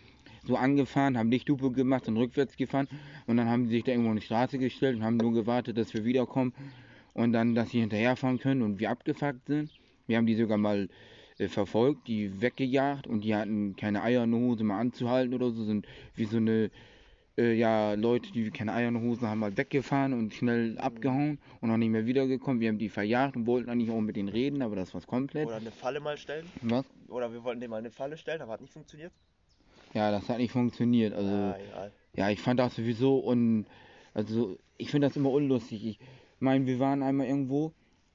so 0.45 0.55
angefahren, 0.55 1.17
haben 1.17 1.29
Lichthupe 1.29 1.71
gemacht 1.71 2.07
und 2.07 2.17
rückwärts 2.17 2.55
gefahren 2.55 2.87
und 3.27 3.37
dann 3.37 3.49
haben 3.49 3.65
sie 3.65 3.75
sich 3.75 3.83
da 3.83 3.91
irgendwo 3.91 4.11
an 4.11 4.17
die 4.17 4.21
Straße 4.21 4.57
gestellt 4.59 4.97
und 4.97 5.03
haben 5.03 5.17
nur 5.17 5.33
gewartet, 5.33 5.77
dass 5.77 5.93
wir 5.93 6.05
wiederkommen 6.05 6.53
und 7.13 7.33
dann, 7.33 7.53
dass 7.55 7.71
sie 7.71 7.79
hinterherfahren 7.79 8.39
können 8.39 8.61
und 8.61 8.79
wir 8.79 8.89
abgefuckt 8.89 9.47
sind. 9.47 9.71
Wir 10.07 10.17
haben 10.17 10.25
die 10.25 10.35
sogar 10.35 10.57
mal 10.57 10.89
verfolgt, 11.37 12.07
die 12.07 12.41
weggejagt 12.41 13.07
und 13.07 13.21
die 13.21 13.35
hatten 13.35 13.75
keine 13.75 14.03
Eier 14.03 14.23
in 14.23 14.31
der 14.31 14.39
Hose 14.39 14.63
mal 14.63 14.79
anzuhalten 14.79 15.33
oder 15.33 15.51
so, 15.51 15.63
sind 15.63 15.87
wie 16.15 16.25
so 16.25 16.37
eine, 16.37 16.69
äh, 17.37 17.53
ja, 17.53 17.93
Leute, 17.93 18.31
die 18.31 18.51
keine 18.51 18.73
Eier 18.73 18.89
in 18.89 18.93
der 18.93 19.03
Hose 19.03 19.27
haben, 19.27 19.39
mal 19.39 19.57
weggefahren 19.57 20.13
und 20.13 20.33
schnell 20.33 20.77
abgehauen 20.77 21.39
und 21.61 21.69
noch 21.69 21.77
nicht 21.77 21.89
mehr 21.89 22.05
wiedergekommen. 22.05 22.59
Wir 22.59 22.69
haben 22.69 22.77
die 22.77 22.89
verjagt 22.89 23.35
und 23.35 23.47
wollten 23.47 23.69
eigentlich 23.69 23.89
auch 23.89 24.01
mit 24.01 24.15
denen 24.15 24.29
reden, 24.29 24.61
aber 24.61 24.75
das 24.75 24.93
war's 24.93 25.07
komplett. 25.07 25.47
Oder 25.47 25.55
eine 25.57 25.71
Falle 25.71 25.99
mal 25.99 26.17
stellen, 26.17 26.45
Was? 26.61 26.85
oder 27.07 27.33
wir 27.33 27.43
wollten 27.43 27.59
dem 27.61 27.71
mal 27.71 27.77
eine 27.77 27.91
Falle 27.91 28.17
stellen, 28.17 28.41
aber 28.41 28.53
hat 28.53 28.61
nicht 28.61 28.73
funktioniert. 28.73 29.11
Ja, 29.93 30.11
das 30.11 30.27
hat 30.29 30.37
nicht 30.37 30.51
funktioniert. 30.51 31.13
Also, 31.13 31.31
Ah, 31.31 31.89
ja, 32.15 32.29
ich 32.29 32.39
fand 32.39 32.59
das 32.59 32.75
sowieso 32.75 33.17
und, 33.17 33.65
also, 34.13 34.57
ich 34.77 34.91
finde 34.91 35.07
das 35.07 35.15
immer 35.15 35.31
unlustig. 35.31 35.85
Ich 35.85 35.99
meine, 36.39 36.65
wir 36.65 36.79
waren 36.79 37.01
einmal 37.03 37.27
irgendwo, 37.27 37.73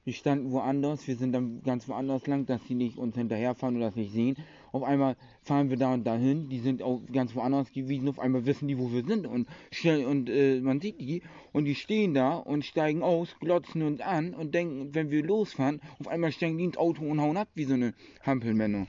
wir 0.09 0.15
standen 0.15 0.51
woanders, 0.51 1.07
wir 1.07 1.15
sind 1.17 1.33
dann 1.33 1.61
ganz 1.61 1.87
woanders 1.87 2.25
lang, 2.25 2.47
dass 2.47 2.65
sie 2.65 2.73
nicht 2.73 2.97
uns 2.97 3.15
hinterherfahren 3.15 3.75
oder 3.75 3.85
das 3.85 3.95
nicht 3.95 4.11
sehen. 4.11 4.35
Auf 4.71 4.81
einmal 4.81 5.15
fahren 5.43 5.69
wir 5.69 5.77
da 5.77 5.93
und 5.93 6.03
dahin, 6.03 6.49
die 6.49 6.57
sind 6.57 6.81
auch 6.81 6.99
ganz 7.13 7.35
woanders 7.35 7.71
gewesen, 7.71 8.09
auf 8.09 8.17
einmal 8.17 8.43
wissen 8.47 8.67
die, 8.67 8.79
wo 8.79 8.91
wir 8.91 9.05
sind 9.05 9.27
und 9.27 9.47
stellen, 9.71 10.07
und 10.07 10.27
äh, 10.27 10.61
man 10.61 10.81
sieht 10.81 10.99
die 10.99 11.21
und 11.51 11.65
die 11.65 11.75
stehen 11.75 12.15
da 12.15 12.37
und 12.37 12.65
steigen 12.65 13.03
aus, 13.03 13.35
glotzen 13.39 13.83
uns 13.83 14.01
an 14.01 14.33
und 14.33 14.55
denken, 14.55 14.95
wenn 14.95 15.11
wir 15.11 15.23
losfahren, 15.23 15.79
auf 15.99 16.07
einmal 16.07 16.31
steigen 16.31 16.57
die 16.57 16.63
ins 16.63 16.77
Auto 16.77 17.03
und 17.03 17.21
hauen 17.21 17.37
ab 17.37 17.49
wie 17.53 17.65
so 17.65 17.75
eine 17.75 17.93
Hampelmänner. 18.25 18.87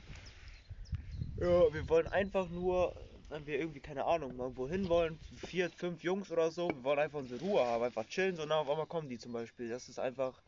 Ja, 1.39 1.71
wir 1.71 1.87
wollen 1.87 2.07
einfach 2.07 2.49
nur, 2.49 2.95
wenn 3.29 3.45
wir 3.45 3.59
irgendwie, 3.59 3.79
keine 3.79 4.05
Ahnung, 4.05 4.39
irgendwo 4.39 4.67
hin 4.67 4.89
wollen, 4.89 5.19
vier, 5.45 5.69
fünf 5.69 6.01
Jungs 6.01 6.31
oder 6.31 6.49
so, 6.49 6.69
wir 6.69 6.83
wollen 6.83 6.97
einfach 6.97 7.19
unsere 7.19 7.41
Ruhe 7.41 7.61
haben, 7.63 7.83
einfach 7.83 8.07
chillen, 8.07 8.35
so 8.35 8.43
nah 8.43 8.55
auf 8.61 8.69
einmal 8.71 8.87
kommen 8.87 9.07
die 9.07 9.19
zum 9.19 9.33
Beispiel. 9.33 9.69
Das 9.69 9.87
ist 9.87 9.99
einfach, 9.99 10.41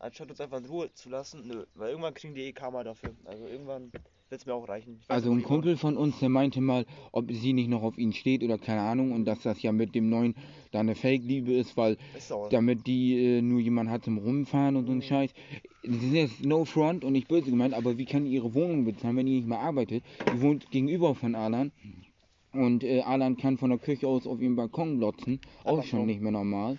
anstatt 0.00 0.30
uns 0.30 0.40
einfach 0.40 0.58
in 0.58 0.66
Ruhe 0.66 0.92
zu 0.92 1.08
lassen, 1.08 1.46
nö, 1.46 1.64
weil 1.74 1.90
irgendwann 1.90 2.14
kriegen 2.14 2.34
die 2.34 2.42
eh 2.42 2.52
Karma 2.52 2.82
dafür. 2.82 3.10
Also 3.24 3.46
irgendwann 3.46 3.92
wird 3.92 4.40
es 4.40 4.46
mir 4.46 4.54
auch 4.54 4.68
reichen. 4.68 5.00
Also 5.08 5.30
ein. 5.32 5.42
Kumpel 5.42 5.76
von 5.76 5.96
uns, 5.96 6.18
der 6.20 6.28
meinte 6.28 6.60
mal, 6.60 6.86
ob 7.12 7.30
sie 7.32 7.52
nicht 7.52 7.68
noch 7.68 7.82
auf 7.82 7.98
ihn 7.98 8.12
steht 8.12 8.42
oder 8.42 8.58
keine 8.58 8.82
Ahnung 8.82 9.12
und 9.12 9.24
dass 9.24 9.42
das 9.42 9.60
ja 9.62 9.72
mit 9.72 9.94
dem 9.94 10.08
neuen 10.08 10.34
da 10.72 10.80
eine 10.80 10.94
Fake-Liebe 10.94 11.52
ist, 11.52 11.76
weil 11.76 11.96
Ist 12.16 12.32
damit 12.50 12.86
die 12.86 13.38
äh, 13.38 13.42
nur 13.42 13.60
jemand 13.60 13.90
hat 13.90 14.04
zum 14.04 14.18
Rumfahren 14.18 14.76
und 14.76 14.86
so 14.86 14.92
ein 14.92 14.98
Mhm. 14.98 15.02
Scheiß. 15.02 15.30
Das 15.82 15.96
ist 15.96 16.12
jetzt 16.12 16.44
no 16.44 16.64
front 16.64 17.04
und 17.04 17.12
nicht 17.12 17.26
böse 17.28 17.50
gemeint, 17.50 17.74
aber 17.74 17.96
wie 17.98 18.04
kann 18.04 18.24
die 18.24 18.32
ihre 18.32 18.52
Wohnung 18.54 18.84
bezahlen, 18.84 19.16
wenn 19.16 19.26
die 19.26 19.36
nicht 19.36 19.48
mehr 19.48 19.60
arbeitet? 19.60 20.04
Die 20.32 20.40
wohnt 20.42 20.70
gegenüber 20.70 21.14
von 21.14 21.34
Alan 21.34 21.72
und 22.52 22.84
äh, 22.84 23.00
Alan 23.00 23.36
kann 23.36 23.56
von 23.58 23.70
der 23.70 23.78
Küche 23.78 24.06
aus 24.06 24.26
auf 24.26 24.40
ihren 24.40 24.56
Balkon 24.56 24.98
glotzen, 24.98 25.40
auch 25.64 25.70
Andersrum. 25.70 25.84
schon 26.00 26.06
nicht 26.06 26.20
mehr 26.20 26.32
normal. 26.32 26.78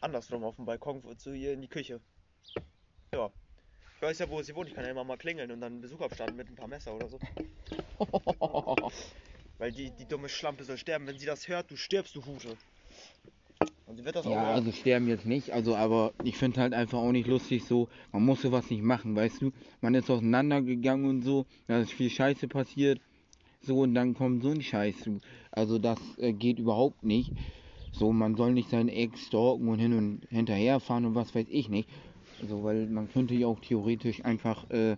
Andersrum 0.00 0.44
auf 0.44 0.56
dem 0.56 0.64
Balkon 0.64 1.02
zu 1.18 1.34
ihr 1.34 1.52
in 1.52 1.60
die 1.60 1.68
Küche. 1.68 2.00
Ja. 3.14 3.30
Ich 3.96 4.02
weiß 4.02 4.18
ja, 4.18 4.30
wo 4.30 4.40
sie 4.42 4.54
wohnt, 4.54 4.68
ich 4.68 4.74
kann 4.74 4.84
ja 4.84 4.90
immer 4.90 5.04
mal 5.04 5.18
klingeln 5.18 5.50
und 5.50 5.60
dann 5.60 5.72
einen 5.74 5.82
Besuch 5.82 6.00
abstatten 6.00 6.36
mit 6.36 6.48
ein 6.48 6.56
paar 6.56 6.68
Messer 6.68 6.94
oder 6.94 7.08
so. 7.08 7.18
Weil 9.58 9.72
die, 9.72 9.90
die 9.90 10.06
dumme 10.06 10.28
Schlampe 10.28 10.64
soll 10.64 10.78
sterben. 10.78 11.06
Wenn 11.06 11.18
sie 11.18 11.26
das 11.26 11.48
hört, 11.48 11.70
du 11.70 11.76
stirbst, 11.76 12.16
du 12.16 12.24
Hute. 12.24 12.56
Und 13.86 13.96
sie 13.98 14.04
wird 14.04 14.16
das 14.16 14.24
auch 14.26 14.30
Ja, 14.30 14.42
hören. 14.42 14.54
also 14.54 14.72
sterben 14.72 15.08
jetzt 15.08 15.26
nicht, 15.26 15.50
also 15.50 15.74
aber 15.74 16.12
ich 16.22 16.36
finde 16.36 16.60
halt 16.60 16.72
einfach 16.72 16.98
auch 16.98 17.12
nicht 17.12 17.26
lustig 17.26 17.64
so, 17.64 17.88
man 18.12 18.24
muss 18.24 18.40
sowas 18.40 18.70
nicht 18.70 18.82
machen, 18.82 19.16
weißt 19.16 19.42
du? 19.42 19.50
Man 19.80 19.94
ist 19.94 20.08
auseinandergegangen 20.08 21.06
und 21.06 21.22
so, 21.22 21.44
da 21.66 21.80
ist 21.80 21.92
viel 21.92 22.08
Scheiße 22.08 22.48
passiert, 22.48 23.00
so 23.60 23.80
und 23.80 23.94
dann 23.94 24.14
kommt 24.14 24.42
so 24.42 24.50
ein 24.50 24.62
Scheiß 24.62 25.00
zu. 25.00 25.20
Also 25.50 25.78
das 25.78 25.98
äh, 26.18 26.32
geht 26.32 26.58
überhaupt 26.58 27.04
nicht. 27.04 27.32
So, 27.92 28.12
man 28.12 28.36
soll 28.36 28.52
nicht 28.52 28.70
seinen 28.70 28.88
Ex 28.88 29.26
stalken 29.26 29.68
und 29.68 29.80
hin 29.80 29.92
und 29.92 30.24
hinterherfahren 30.30 31.04
und 31.04 31.16
was 31.16 31.34
weiß 31.34 31.46
ich 31.48 31.68
nicht. 31.68 31.88
So, 32.48 32.62
weil 32.64 32.86
man 32.86 33.08
könnte 33.08 33.34
ja 33.34 33.46
auch 33.46 33.60
theoretisch 33.60 34.24
einfach 34.24 34.68
äh, 34.70 34.96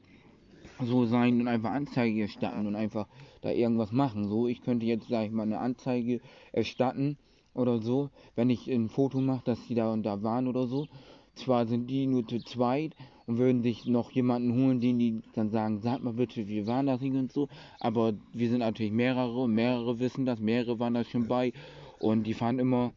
so 0.80 1.06
sein 1.06 1.40
und 1.40 1.48
einfach 1.48 1.70
Anzeige 1.70 2.22
erstatten 2.22 2.66
und 2.66 2.76
einfach 2.76 3.06
da 3.40 3.50
irgendwas 3.50 3.92
machen. 3.92 4.28
So, 4.28 4.48
ich 4.48 4.62
könnte 4.62 4.86
jetzt, 4.86 5.08
sag 5.08 5.26
ich 5.26 5.32
mal, 5.32 5.42
eine 5.42 5.58
Anzeige 5.58 6.20
erstatten 6.52 7.16
oder 7.54 7.80
so, 7.82 8.10
wenn 8.34 8.50
ich 8.50 8.68
ein 8.70 8.88
Foto 8.88 9.20
mache, 9.20 9.44
dass 9.44 9.66
die 9.66 9.74
da 9.74 9.92
und 9.92 10.04
da 10.04 10.22
waren 10.22 10.48
oder 10.48 10.66
so. 10.66 10.86
Zwar 11.34 11.66
sind 11.66 11.88
die 11.88 12.06
nur 12.06 12.26
zu 12.26 12.38
zweit 12.40 12.94
und 13.26 13.38
würden 13.38 13.62
sich 13.62 13.86
noch 13.86 14.10
jemanden 14.10 14.52
holen, 14.52 14.80
den 14.80 14.98
die 14.98 15.22
dann 15.34 15.50
sagen, 15.50 15.80
sag 15.80 16.02
mal 16.02 16.12
bitte, 16.12 16.46
wir 16.46 16.66
waren 16.66 16.86
das 16.86 17.00
nicht 17.00 17.14
und 17.14 17.32
so. 17.32 17.48
Aber 17.80 18.14
wir 18.32 18.48
sind 18.50 18.58
natürlich 18.60 18.92
mehrere 18.92 19.40
und 19.40 19.52
mehrere 19.54 19.98
wissen 19.98 20.26
das, 20.26 20.40
mehrere 20.40 20.78
waren 20.78 20.94
da 20.94 21.04
schon 21.04 21.28
bei 21.28 21.52
und 21.98 22.24
die 22.24 22.34
fahren 22.34 22.58
immer 22.58 22.92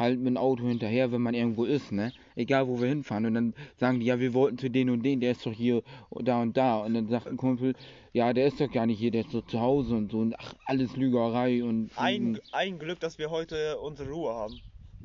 halt 0.00 0.18
mit 0.18 0.28
dem 0.28 0.36
Auto 0.36 0.66
hinterher, 0.66 1.12
wenn 1.12 1.22
man 1.22 1.34
irgendwo 1.34 1.64
ist, 1.64 1.92
ne? 1.92 2.12
Egal 2.34 2.66
wo 2.66 2.80
wir 2.80 2.88
hinfahren. 2.88 3.26
Und 3.26 3.34
dann 3.34 3.54
sagen 3.76 4.00
die, 4.00 4.06
ja, 4.06 4.18
wir 4.18 4.34
wollten 4.34 4.58
zu 4.58 4.70
den 4.70 4.90
und 4.90 5.02
den, 5.04 5.20
der 5.20 5.32
ist 5.32 5.46
doch 5.46 5.52
hier 5.52 5.82
da 6.10 6.42
und 6.42 6.56
da. 6.56 6.78
Und 6.78 6.94
dann 6.94 7.08
sagt 7.08 7.28
ein 7.28 7.36
Kumpel, 7.36 7.74
ja, 8.12 8.32
der 8.32 8.48
ist 8.48 8.60
doch 8.60 8.72
gar 8.72 8.86
nicht 8.86 8.98
hier, 8.98 9.12
der 9.12 9.20
ist 9.20 9.34
doch 9.34 9.46
zu 9.46 9.60
Hause 9.60 9.94
und 9.94 10.10
so. 10.10 10.18
Und 10.18 10.34
ach, 10.38 10.54
alles 10.64 10.96
Lügerei 10.96 11.62
und. 11.62 11.90
Ein, 11.96 12.40
ein 12.50 12.78
Glück, 12.78 12.98
dass 12.98 13.18
wir 13.18 13.30
heute 13.30 13.78
unsere 13.78 14.10
Ruhe 14.10 14.32
haben. 14.32 14.60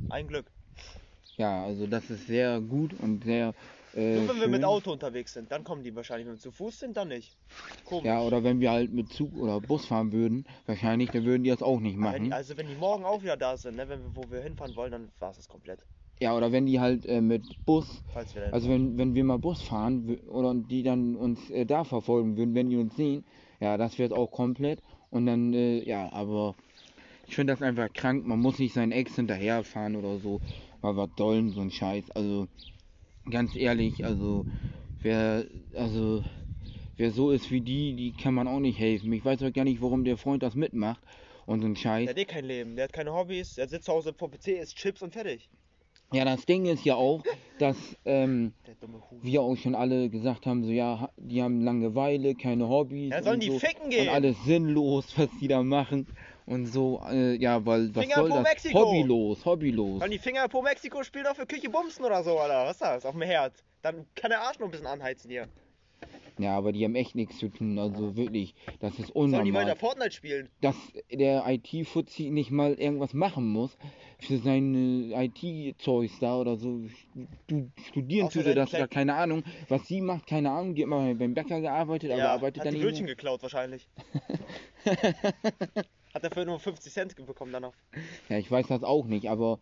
Ein 0.10 0.28
Glück. 0.28 0.46
Ja, 1.38 1.66
also 1.66 1.86
das 1.86 2.10
ist 2.10 2.28
sehr 2.28 2.62
gut 2.62 2.92
und 3.00 3.26
sehr. 3.26 3.54
Äh, 3.96 4.16
Nur 4.16 4.30
wenn 4.30 4.42
wir 4.42 4.48
mit. 4.50 4.64
Auto 4.66 4.92
unterwegs 4.92 5.34
sind, 5.34 5.52
dann 5.52 5.64
kommen 5.64 5.84
die 5.84 5.96
wahrscheinlich. 5.96 6.28
Wenn 6.28 6.36
wir 6.36 6.40
zu 6.40 6.52
Fuß 6.52 6.80
sind, 6.80 6.98
dann 6.98 7.08
nicht. 7.08 7.38
Komisch. 7.86 8.06
Ja, 8.06 8.22
oder 8.22 8.44
wenn 8.44 8.60
wir 8.60 8.72
halt 8.72 8.92
mit 8.92 9.10
Zug 9.14 9.34
oder 9.38 9.62
Bus 9.62 9.86
fahren 9.86 10.12
würden, 10.12 10.46
wahrscheinlich, 10.66 11.12
dann 11.12 11.24
würden 11.24 11.44
die 11.44 11.50
das 11.50 11.62
auch 11.62 11.80
nicht 11.80 11.98
machen. 11.98 12.34
also 12.34 12.58
wenn 12.58 12.68
die 12.68 12.76
morgen 12.76 13.06
auch 13.06 13.24
wieder 13.24 13.38
da 13.38 13.56
sind, 13.56 13.78
ne, 13.78 13.88
wenn 13.88 14.02
wir, 14.04 14.16
wo 14.16 14.30
wir 14.30 14.42
hinfahren 14.42 14.76
wollen, 14.76 14.92
dann 14.92 15.12
war 15.20 15.32
es 15.32 15.38
das 15.38 15.48
komplett. 15.48 15.86
Ja, 16.20 16.36
oder 16.36 16.52
wenn 16.52 16.66
die 16.66 16.80
halt 16.80 17.06
äh, 17.06 17.22
mit 17.22 17.44
Bus 17.66 18.04
Falls 18.08 18.34
wir 18.36 18.42
dann 18.42 18.54
Also 18.54 18.70
wenn, 18.70 18.98
wenn 18.98 19.16
wir 19.16 19.24
mal 19.24 19.38
Bus 19.40 19.62
fahren 19.62 20.18
oder 20.28 20.54
die 20.54 20.84
dann 20.84 21.16
uns 21.16 21.50
äh, 21.50 21.66
da 21.66 21.84
verfolgen 21.84 22.38
würden, 22.38 22.56
wenn 22.56 22.70
die 22.70 22.78
uns 22.78 22.96
sehen, 22.96 23.26
ja, 23.60 23.78
das 23.78 23.98
wird 23.98 24.14
auch 24.14 24.32
komplett. 24.32 24.82
Und 25.10 25.26
dann, 25.26 25.54
äh, 25.54 25.84
ja, 25.84 26.12
aber 26.12 26.56
ich 27.28 27.36
finde 27.36 27.54
das 27.54 27.62
einfach 27.62 27.92
krank. 27.94 28.26
Man 28.26 28.40
muss 28.40 28.60
nicht 28.60 28.74
seinen 28.74 28.92
Ex 28.92 29.16
hinterherfahren 29.16 29.96
oder 29.96 30.20
so. 30.20 30.42
Weil 30.82 30.98
was 30.98 31.10
soll 31.18 31.36
denn 31.36 31.50
so 31.50 31.62
ein 31.62 31.72
Scheiß? 31.72 32.12
Also 32.12 32.48
ganz 33.30 33.56
ehrlich, 33.56 34.06
also 34.06 34.46
wer, 35.02 35.46
also 35.76 36.24
wer 36.98 37.12
so 37.12 37.32
ist 37.32 37.52
wie 37.52 37.62
die, 37.62 37.96
die 37.96 38.12
kann 38.12 38.34
man 38.34 38.48
auch 38.48 38.60
nicht 38.60 38.80
helfen. 38.80 39.12
Ich 39.14 39.26
weiß 39.26 39.44
auch 39.44 39.54
gar 39.54 39.64
nicht, 39.64 39.82
warum 39.82 40.04
der 40.04 40.18
Freund 40.18 40.44
das 40.44 40.56
mitmacht 40.56 41.02
und 41.46 41.62
so 41.62 41.68
ein 41.68 41.76
Scheiß. 41.76 42.06
Der 42.06 42.16
hat 42.16 42.20
eh 42.20 42.26
kein 42.26 42.46
Leben, 42.46 42.76
der 42.76 42.86
hat 42.86 42.94
keine 42.94 43.14
Hobbys, 43.14 43.56
der 43.56 43.68
sitzt 43.68 43.86
zu 43.86 43.94
Hause 43.94 44.14
vor 44.14 44.30
PC, 44.30 44.60
isst 44.60 44.76
Chips 44.76 45.02
und 45.02 45.14
fertig. 45.14 45.50
Ja, 46.14 46.24
das 46.24 46.46
Ding 46.46 46.66
ist 46.66 46.86
ja 46.86 46.96
auch, 46.96 47.24
dass 47.58 47.98
ähm, 48.06 48.54
wir 49.22 49.42
auch 49.42 49.56
schon 49.56 49.74
alle 49.76 50.10
gesagt 50.10 50.46
haben, 50.46 50.64
so 50.64 50.72
ja, 50.72 51.10
die 51.18 51.42
haben 51.42 51.62
Langeweile, 51.62 52.36
keine 52.36 52.70
Hobbys. 52.70 53.12
Ja, 53.12 53.24
sollen 53.24 53.36
und 53.36 53.44
die 53.44 53.50
so, 53.50 53.60
ficken 53.60 53.86
Und 53.86 53.90
gehen? 53.90 54.10
alles 54.10 54.38
sinnlos, 54.46 55.18
was 55.18 55.30
die 55.42 55.48
da 55.48 55.64
machen. 55.64 56.08
Und 56.46 56.68
so, 56.68 57.02
äh, 57.10 57.36
ja, 57.36 57.66
weil 57.66 57.96
was 57.96 58.04
Finger 58.04 58.16
soll 58.18 58.30
das? 58.30 58.44
Mexiko! 58.44 58.80
Hobbylos, 58.80 59.46
hobbylos. 59.46 60.00
Sollen 60.00 60.12
die 60.12 60.20
Finger 60.20 60.48
pro 60.48 60.62
Mexiko 60.62 61.04
spielen 61.04 61.26
auch 61.26 61.36
für 61.36 61.48
Küche 61.48 61.70
bumsen 61.70 62.06
oder 62.06 62.24
so, 62.24 62.38
Alter? 62.38 62.66
Was 62.66 62.74
ist 62.74 62.82
das? 62.82 63.06
Auf 63.06 63.14
dem 63.14 63.24
Herd. 63.24 63.54
Dann 63.82 64.06
kann 64.16 64.30
der 64.30 64.42
Arsch 64.42 64.60
noch 64.60 64.68
ein 64.68 64.72
bisschen 64.72 64.88
anheizen 64.88 65.30
hier. 65.30 65.48
Ja, 66.38 66.58
aber 66.58 66.74
die 66.74 66.84
haben 66.84 66.96
echt 66.96 67.16
nichts 67.16 67.38
zu 67.38 67.48
tun, 67.48 67.80
also 67.80 68.18
wirklich, 68.18 68.56
das 68.82 69.00
ist 69.00 69.14
Sollen 69.14 69.32
die 69.32 69.38
unnormal. 69.38 69.66
weiter 69.66 69.76
Fortnite 69.78 70.12
spielen? 70.12 70.50
Dass 70.60 70.76
der 71.10 71.46
IT-Fuzzi 71.48 72.30
nicht 72.30 72.52
mal 72.52 72.74
irgendwas 72.74 73.14
machen 73.14 73.48
muss 73.48 73.78
für 74.20 74.38
seine 74.40 75.14
IT-Zeugs 75.14 76.20
da 76.20 76.38
oder 76.38 76.58
so. 76.58 76.82
Du 77.48 77.72
studieren 77.88 78.30
tut 78.30 78.46
er 78.46 78.56
das 78.56 78.72
ja, 78.74 78.80
Pleck. 78.80 78.92
keine 78.92 79.16
Ahnung. 79.16 79.44
Was 79.70 79.88
sie 79.88 80.02
macht, 80.02 80.28
keine 80.28 80.52
Ahnung. 80.52 80.76
Die 80.76 80.84
hat 80.84 80.90
mal 80.90 81.16
beim 81.16 81.34
Bäcker 81.34 81.62
gearbeitet, 81.62 82.12
aber 82.12 82.30
arbeitet 82.30 82.60
hat 82.60 82.68
dann 82.68 82.76
die. 82.76 82.82
Brötchen 82.82 83.08
geklaut 83.08 83.42
wahrscheinlich. 83.42 83.88
Hat 86.16 86.24
er 86.24 86.32
für 86.32 86.46
nur 86.46 86.62
50 86.62 86.94
Cent 86.94 87.16
bekommen 87.18 87.52
dann 87.52 87.64
noch. 87.64 87.74
Ja, 88.30 88.38
ich 88.38 88.50
weiß 88.50 88.68
das 88.68 88.84
auch 88.84 89.06
nicht, 89.06 89.30
aber 89.30 89.60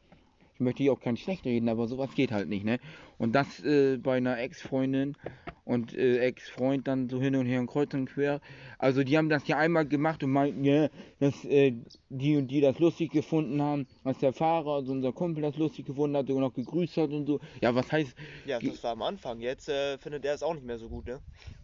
ich 0.54 0.60
möchte 0.60 0.84
hier 0.84 0.94
auch 0.94 1.00
kein 1.00 1.18
schlecht 1.18 1.46
reden, 1.46 1.68
aber 1.68 1.88
sowas 1.88 2.14
geht 2.14 2.32
halt 2.32 2.48
nicht, 2.48 2.64
ne? 2.64 2.78
Und 3.18 3.34
das 3.34 3.60
äh, 3.64 3.98
bei 3.98 4.18
einer 4.18 4.38
Ex-Freundin 4.38 5.18
und 5.66 5.96
äh, 5.96 6.20
Ex-Freund 6.20 6.88
dann 6.88 7.10
so 7.10 7.20
hin 7.20 7.36
und 7.36 7.48
her 7.48 7.60
und 7.60 7.66
kreuz 7.66 7.96
und 7.96 8.06
quer. 8.06 8.40
Also 8.78 9.04
die 9.04 9.18
haben 9.18 9.30
das 9.30 9.48
ja 9.48 9.58
einmal 9.58 9.88
gemacht 9.88 10.24
und 10.24 10.30
meinten, 10.30 10.64
ja, 10.64 10.90
dass 11.20 11.44
äh, 11.46 11.74
die 12.10 12.38
und 12.38 12.50
die 12.50 12.62
das 12.62 12.78
lustig 12.78 13.12
gefunden 13.12 13.60
haben, 13.60 13.88
dass 14.04 14.20
der 14.20 14.32
Fahrer, 14.32 14.76
also 14.76 14.92
unser 14.92 15.12
Kumpel 15.12 15.42
das 15.42 15.58
lustig 15.58 15.88
gefunden 15.88 16.16
hat 16.18 16.30
und 16.30 16.40
noch 16.40 16.54
gegrüßt 16.54 16.98
hat 16.98 17.10
und 17.10 17.26
so. 17.26 17.40
Ja, 17.62 17.74
was 17.74 17.92
heißt, 17.92 18.16
Ja, 18.46 18.60
das 18.60 18.84
war 18.84 18.92
am 18.92 19.02
Anfang. 19.02 19.40
Jetzt 19.42 19.70
äh, 19.70 19.98
findet 19.98 20.24
er 20.24 20.36
es 20.36 20.44
auch 20.44 20.54
nicht 20.54 20.68
mehr 20.68 20.78
so 20.78 20.88
gut, 20.88 21.08
ne? 21.08 21.20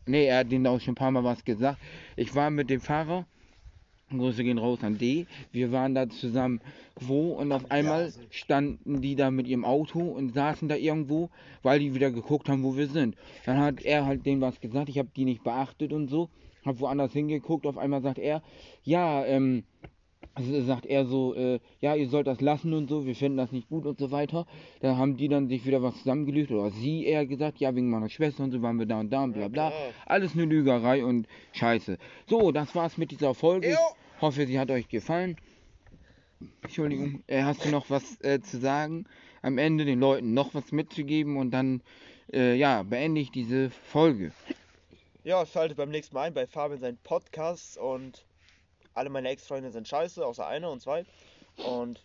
Nee, 0.08 0.26
er 0.26 0.40
hat 0.40 0.52
denen 0.52 0.66
auch 0.66 0.82
schon 0.82 0.94
ein 0.94 0.96
paar 0.96 1.12
Mal 1.12 1.24
was 1.24 1.46
gesagt. 1.46 1.78
Ich 2.16 2.34
war 2.34 2.50
mit 2.50 2.72
dem 2.72 2.82
Fahrer, 2.82 3.28
Grüße 4.18 4.44
gehen 4.44 4.58
raus 4.58 4.80
an 4.82 4.98
D. 4.98 5.28
Wir 5.52 5.72
waren 5.72 5.94
da 5.94 6.10
zusammen 6.10 6.62
wo 7.02 7.34
und 7.34 7.52
auf 7.52 7.70
einmal 7.72 8.12
standen 8.30 9.02
die 9.02 9.16
da 9.16 9.32
mit 9.32 9.48
ihrem 9.48 9.66
Auto 9.66 10.00
und 10.00 10.34
saßen 10.34 10.68
da 10.68 10.76
irgendwo, 10.76 11.30
weil 11.62 11.80
die 11.80 11.94
wieder 11.94 12.12
geguckt 12.12 12.50
haben, 12.50 12.64
wo 12.64 12.76
wir 12.76 12.88
sind. 12.88 13.16
Dann 13.46 13.58
hat 13.60 13.82
er 13.82 14.06
halt 14.06 14.26
denen 14.26 14.42
was 14.42 14.60
gesagt, 14.60 14.90
ich 14.90 14.98
habe 14.98 15.10
die 15.16 15.26
nicht 15.26 15.44
beachtet 15.44 15.94
und 15.94 16.08
so, 16.10 16.30
habe 16.66 16.80
woanders 16.80 17.14
hingeguckt, 17.14 17.66
auf 17.66 17.78
einmal 17.78 18.02
sagt 18.02 18.20
er, 18.20 18.42
ja, 18.84 19.26
ähm, 19.26 19.64
also 20.36 20.62
sagt 20.64 20.86
er 20.86 21.06
so, 21.06 21.36
äh, 21.36 21.60
ja, 21.82 21.96
ihr 21.96 22.08
sollt 22.08 22.28
das 22.28 22.40
lassen 22.40 22.74
und 22.74 22.88
so, 22.88 23.06
wir 23.06 23.16
finden 23.16 23.38
das 23.38 23.52
nicht 23.52 23.70
gut 23.70 23.86
und 23.86 24.00
so 24.00 24.12
weiter. 24.12 24.46
Da 24.80 24.96
haben 24.96 25.18
die 25.18 25.28
dann 25.28 25.48
sich 25.48 25.66
wieder 25.66 25.82
was 25.82 25.98
zusammengelügt, 25.98 26.52
oder 26.52 26.72
sie 26.72 27.06
eher 27.06 27.26
gesagt, 27.26 27.60
ja, 27.60 27.76
wegen 27.76 27.90
meiner 27.90 28.10
Schwester 28.10 28.44
und 28.44 28.52
so 28.52 28.62
waren 28.62 28.78
wir 28.78 28.86
da 28.86 29.00
und 29.00 29.10
da 29.10 29.24
und 29.24 29.34
bla 29.34 29.48
bla. 29.48 29.74
Alles 30.06 30.34
eine 30.34 30.46
Lügerei 30.46 31.04
und 31.04 31.28
Scheiße. 31.54 31.98
So, 32.28 32.52
das 32.52 32.74
war's 32.76 32.98
mit 32.98 33.12
dieser 33.12 33.34
Folge. 33.34 33.70
Ich 33.70 34.22
hoffe, 34.22 34.46
sie 34.46 34.60
hat 34.60 34.72
euch 34.72 34.88
gefallen. 34.88 35.38
Entschuldigung, 36.62 37.24
äh, 37.28 37.44
hast 37.44 37.66
du 37.66 37.70
noch 37.70 37.90
was 37.90 38.22
äh, 38.22 38.40
zu 38.40 38.60
sagen? 38.60 39.06
Am 39.42 39.58
Ende 39.58 39.86
den 39.86 40.00
Leuten 40.00 40.34
noch 40.34 40.54
was 40.54 40.72
mitzugeben 40.72 41.38
und 41.38 41.52
dann, 41.52 41.82
äh, 42.32 42.56
ja, 42.56 42.84
beende 42.84 43.20
ich 43.20 43.32
diese 43.32 43.70
Folge. 43.70 44.32
Ja, 45.24 45.46
schaltet 45.46 45.78
beim 45.78 45.90
nächsten 45.90 46.16
Mal 46.16 46.24
ein 46.24 46.34
bei 46.34 46.48
Fabian 46.48 46.80
seinen 46.80 46.98
Podcast 46.98 47.78
und 47.78 48.26
alle 49.00 49.10
meine 49.10 49.30
Ex-Freunde 49.30 49.72
sind 49.72 49.88
scheiße, 49.88 50.26
außer 50.26 50.46
eine 50.48 50.70
und 50.70 50.82
zwei. 50.82 51.06
Und 51.66 52.00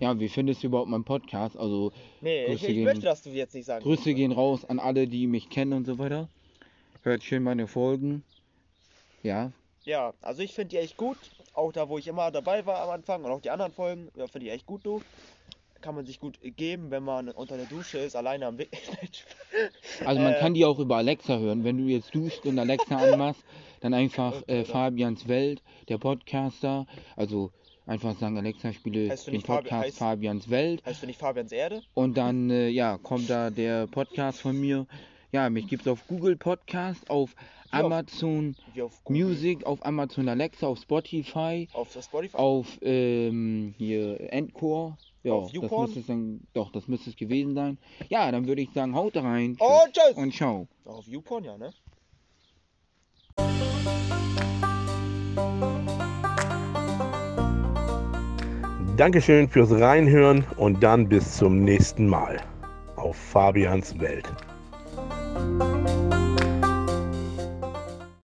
Ja, 0.00 0.18
wie 0.20 0.28
findest 0.28 0.62
du 0.62 0.66
überhaupt 0.68 0.88
meinen 0.90 1.04
Podcast? 1.04 1.56
Also, 1.56 1.92
nee, 2.20 2.44
ich, 2.44 2.50
Grüße 2.60 2.66
ich 2.66 2.74
gehen- 2.74 2.84
möchte 2.84 3.04
das 3.06 3.22
du 3.22 3.30
jetzt 3.30 3.54
nicht 3.54 3.64
sagen. 3.66 3.82
Grüße 3.82 4.14
gehen 4.14 4.32
raus 4.32 4.64
an 4.64 4.78
alle, 4.78 5.06
die 5.08 5.26
mich 5.26 5.48
kennen 5.50 5.72
und 5.72 5.86
so 5.86 5.98
weiter. 5.98 6.28
Hört 7.02 7.22
schön 7.24 7.42
meine 7.42 7.66
Folgen. 7.66 8.22
Ja, 9.22 9.52
Ja, 9.84 10.12
also 10.20 10.42
ich 10.42 10.52
finde 10.52 10.68
die 10.70 10.76
echt 10.78 10.96
gut. 10.96 11.16
Auch 11.54 11.72
da, 11.72 11.88
wo 11.88 11.98
ich 11.98 12.06
immer 12.06 12.30
dabei 12.30 12.66
war 12.66 12.82
am 12.82 12.90
Anfang 12.90 13.24
und 13.24 13.30
auch 13.32 13.40
die 13.40 13.50
anderen 13.50 13.72
Folgen, 13.72 14.10
ja, 14.16 14.26
finde 14.28 14.46
ich 14.48 14.52
echt 14.52 14.66
gut, 14.66 14.84
du. 14.84 15.02
Kann 15.80 15.94
man 15.94 16.04
sich 16.06 16.18
gut 16.20 16.38
geben, 16.42 16.90
wenn 16.90 17.04
man 17.04 17.28
unter 17.30 17.56
der 17.56 17.66
Dusche 17.66 17.98
ist, 17.98 18.14
alleine 18.16 18.46
am 18.46 18.58
Weg. 18.58 18.68
also 20.04 20.20
man 20.20 20.34
Äh. 20.34 20.38
kann 20.40 20.54
die 20.54 20.64
auch 20.64 20.78
über 20.78 20.96
Alexa 20.96 21.38
hören. 21.38 21.64
Wenn 21.64 21.78
du 21.78 21.84
jetzt 21.84 22.14
duschst 22.14 22.44
und 22.46 22.58
Alexa 22.58 22.96
anmachst, 22.98 23.42
dann 23.80 23.94
einfach 23.94 24.42
äh, 24.48 24.64
Fabians 24.64 25.28
Welt, 25.28 25.62
der 25.88 25.98
Podcaster. 25.98 26.86
Also 27.16 27.52
einfach 27.86 28.16
sagen, 28.18 28.36
Alexa, 28.38 28.72
spiele 28.72 29.08
den 29.08 29.16
Fabi- 29.16 29.42
Podcast 29.42 29.84
heißt- 29.86 29.98
Fabians 29.98 30.50
Welt. 30.50 30.84
heißt 30.84 31.02
du 31.02 31.06
nicht 31.06 31.18
Fabians 31.18 31.52
Erde? 31.52 31.82
Und 31.94 32.16
dann, 32.16 32.50
äh, 32.50 32.68
ja, 32.68 32.98
kommt 32.98 33.28
da 33.30 33.50
der 33.50 33.86
Podcast 33.86 34.40
von 34.40 34.58
mir. 34.60 34.86
Ja, 35.32 35.50
mich 35.50 35.66
gibt 35.68 35.82
es 35.82 35.88
auf 35.88 36.06
Google 36.06 36.36
Podcast, 36.36 37.08
auf 37.10 37.34
Ja. 37.70 37.80
Amazon 37.84 38.56
Wie 38.72 38.80
auf 38.80 39.04
Google, 39.04 39.24
Music, 39.26 39.64
auf 39.66 39.84
Amazon 39.84 40.26
Alexa, 40.28 40.66
auf 40.66 40.78
Spotify, 40.80 41.68
Auf 41.74 41.92
Spotify? 41.92 42.34
auf 42.36 42.78
ähm, 42.80 43.74
hier 43.76 44.32
Endcore. 44.32 44.96
Ja, 45.24 45.32
Auf 45.34 45.52
das 45.52 45.70
müsste 45.70 46.00
es 46.00 46.06
dann, 46.06 46.40
doch, 46.54 46.72
das 46.72 46.88
müsste 46.88 47.10
es 47.10 47.16
gewesen 47.16 47.54
sein. 47.54 47.76
Ja, 48.08 48.30
dann 48.30 48.46
würde 48.46 48.62
ich 48.62 48.70
sagen, 48.72 48.94
haut 48.94 49.16
rein. 49.16 49.56
Oh, 49.60 49.80
tschüss! 49.92 50.16
Und 50.16 50.32
ciao. 50.32 50.66
Auch 50.86 50.98
auf 50.98 51.08
YouPorn, 51.08 51.44
ja, 51.44 51.58
ne? 51.58 51.72
Dankeschön 58.98 59.48
fürs 59.48 59.70
Reinhören 59.70 60.44
und 60.56 60.82
dann 60.82 61.08
bis 61.08 61.36
zum 61.36 61.62
nächsten 61.62 62.08
Mal 62.08 62.38
auf 62.96 63.16
Fabians 63.16 63.98
Welt. 64.00 64.26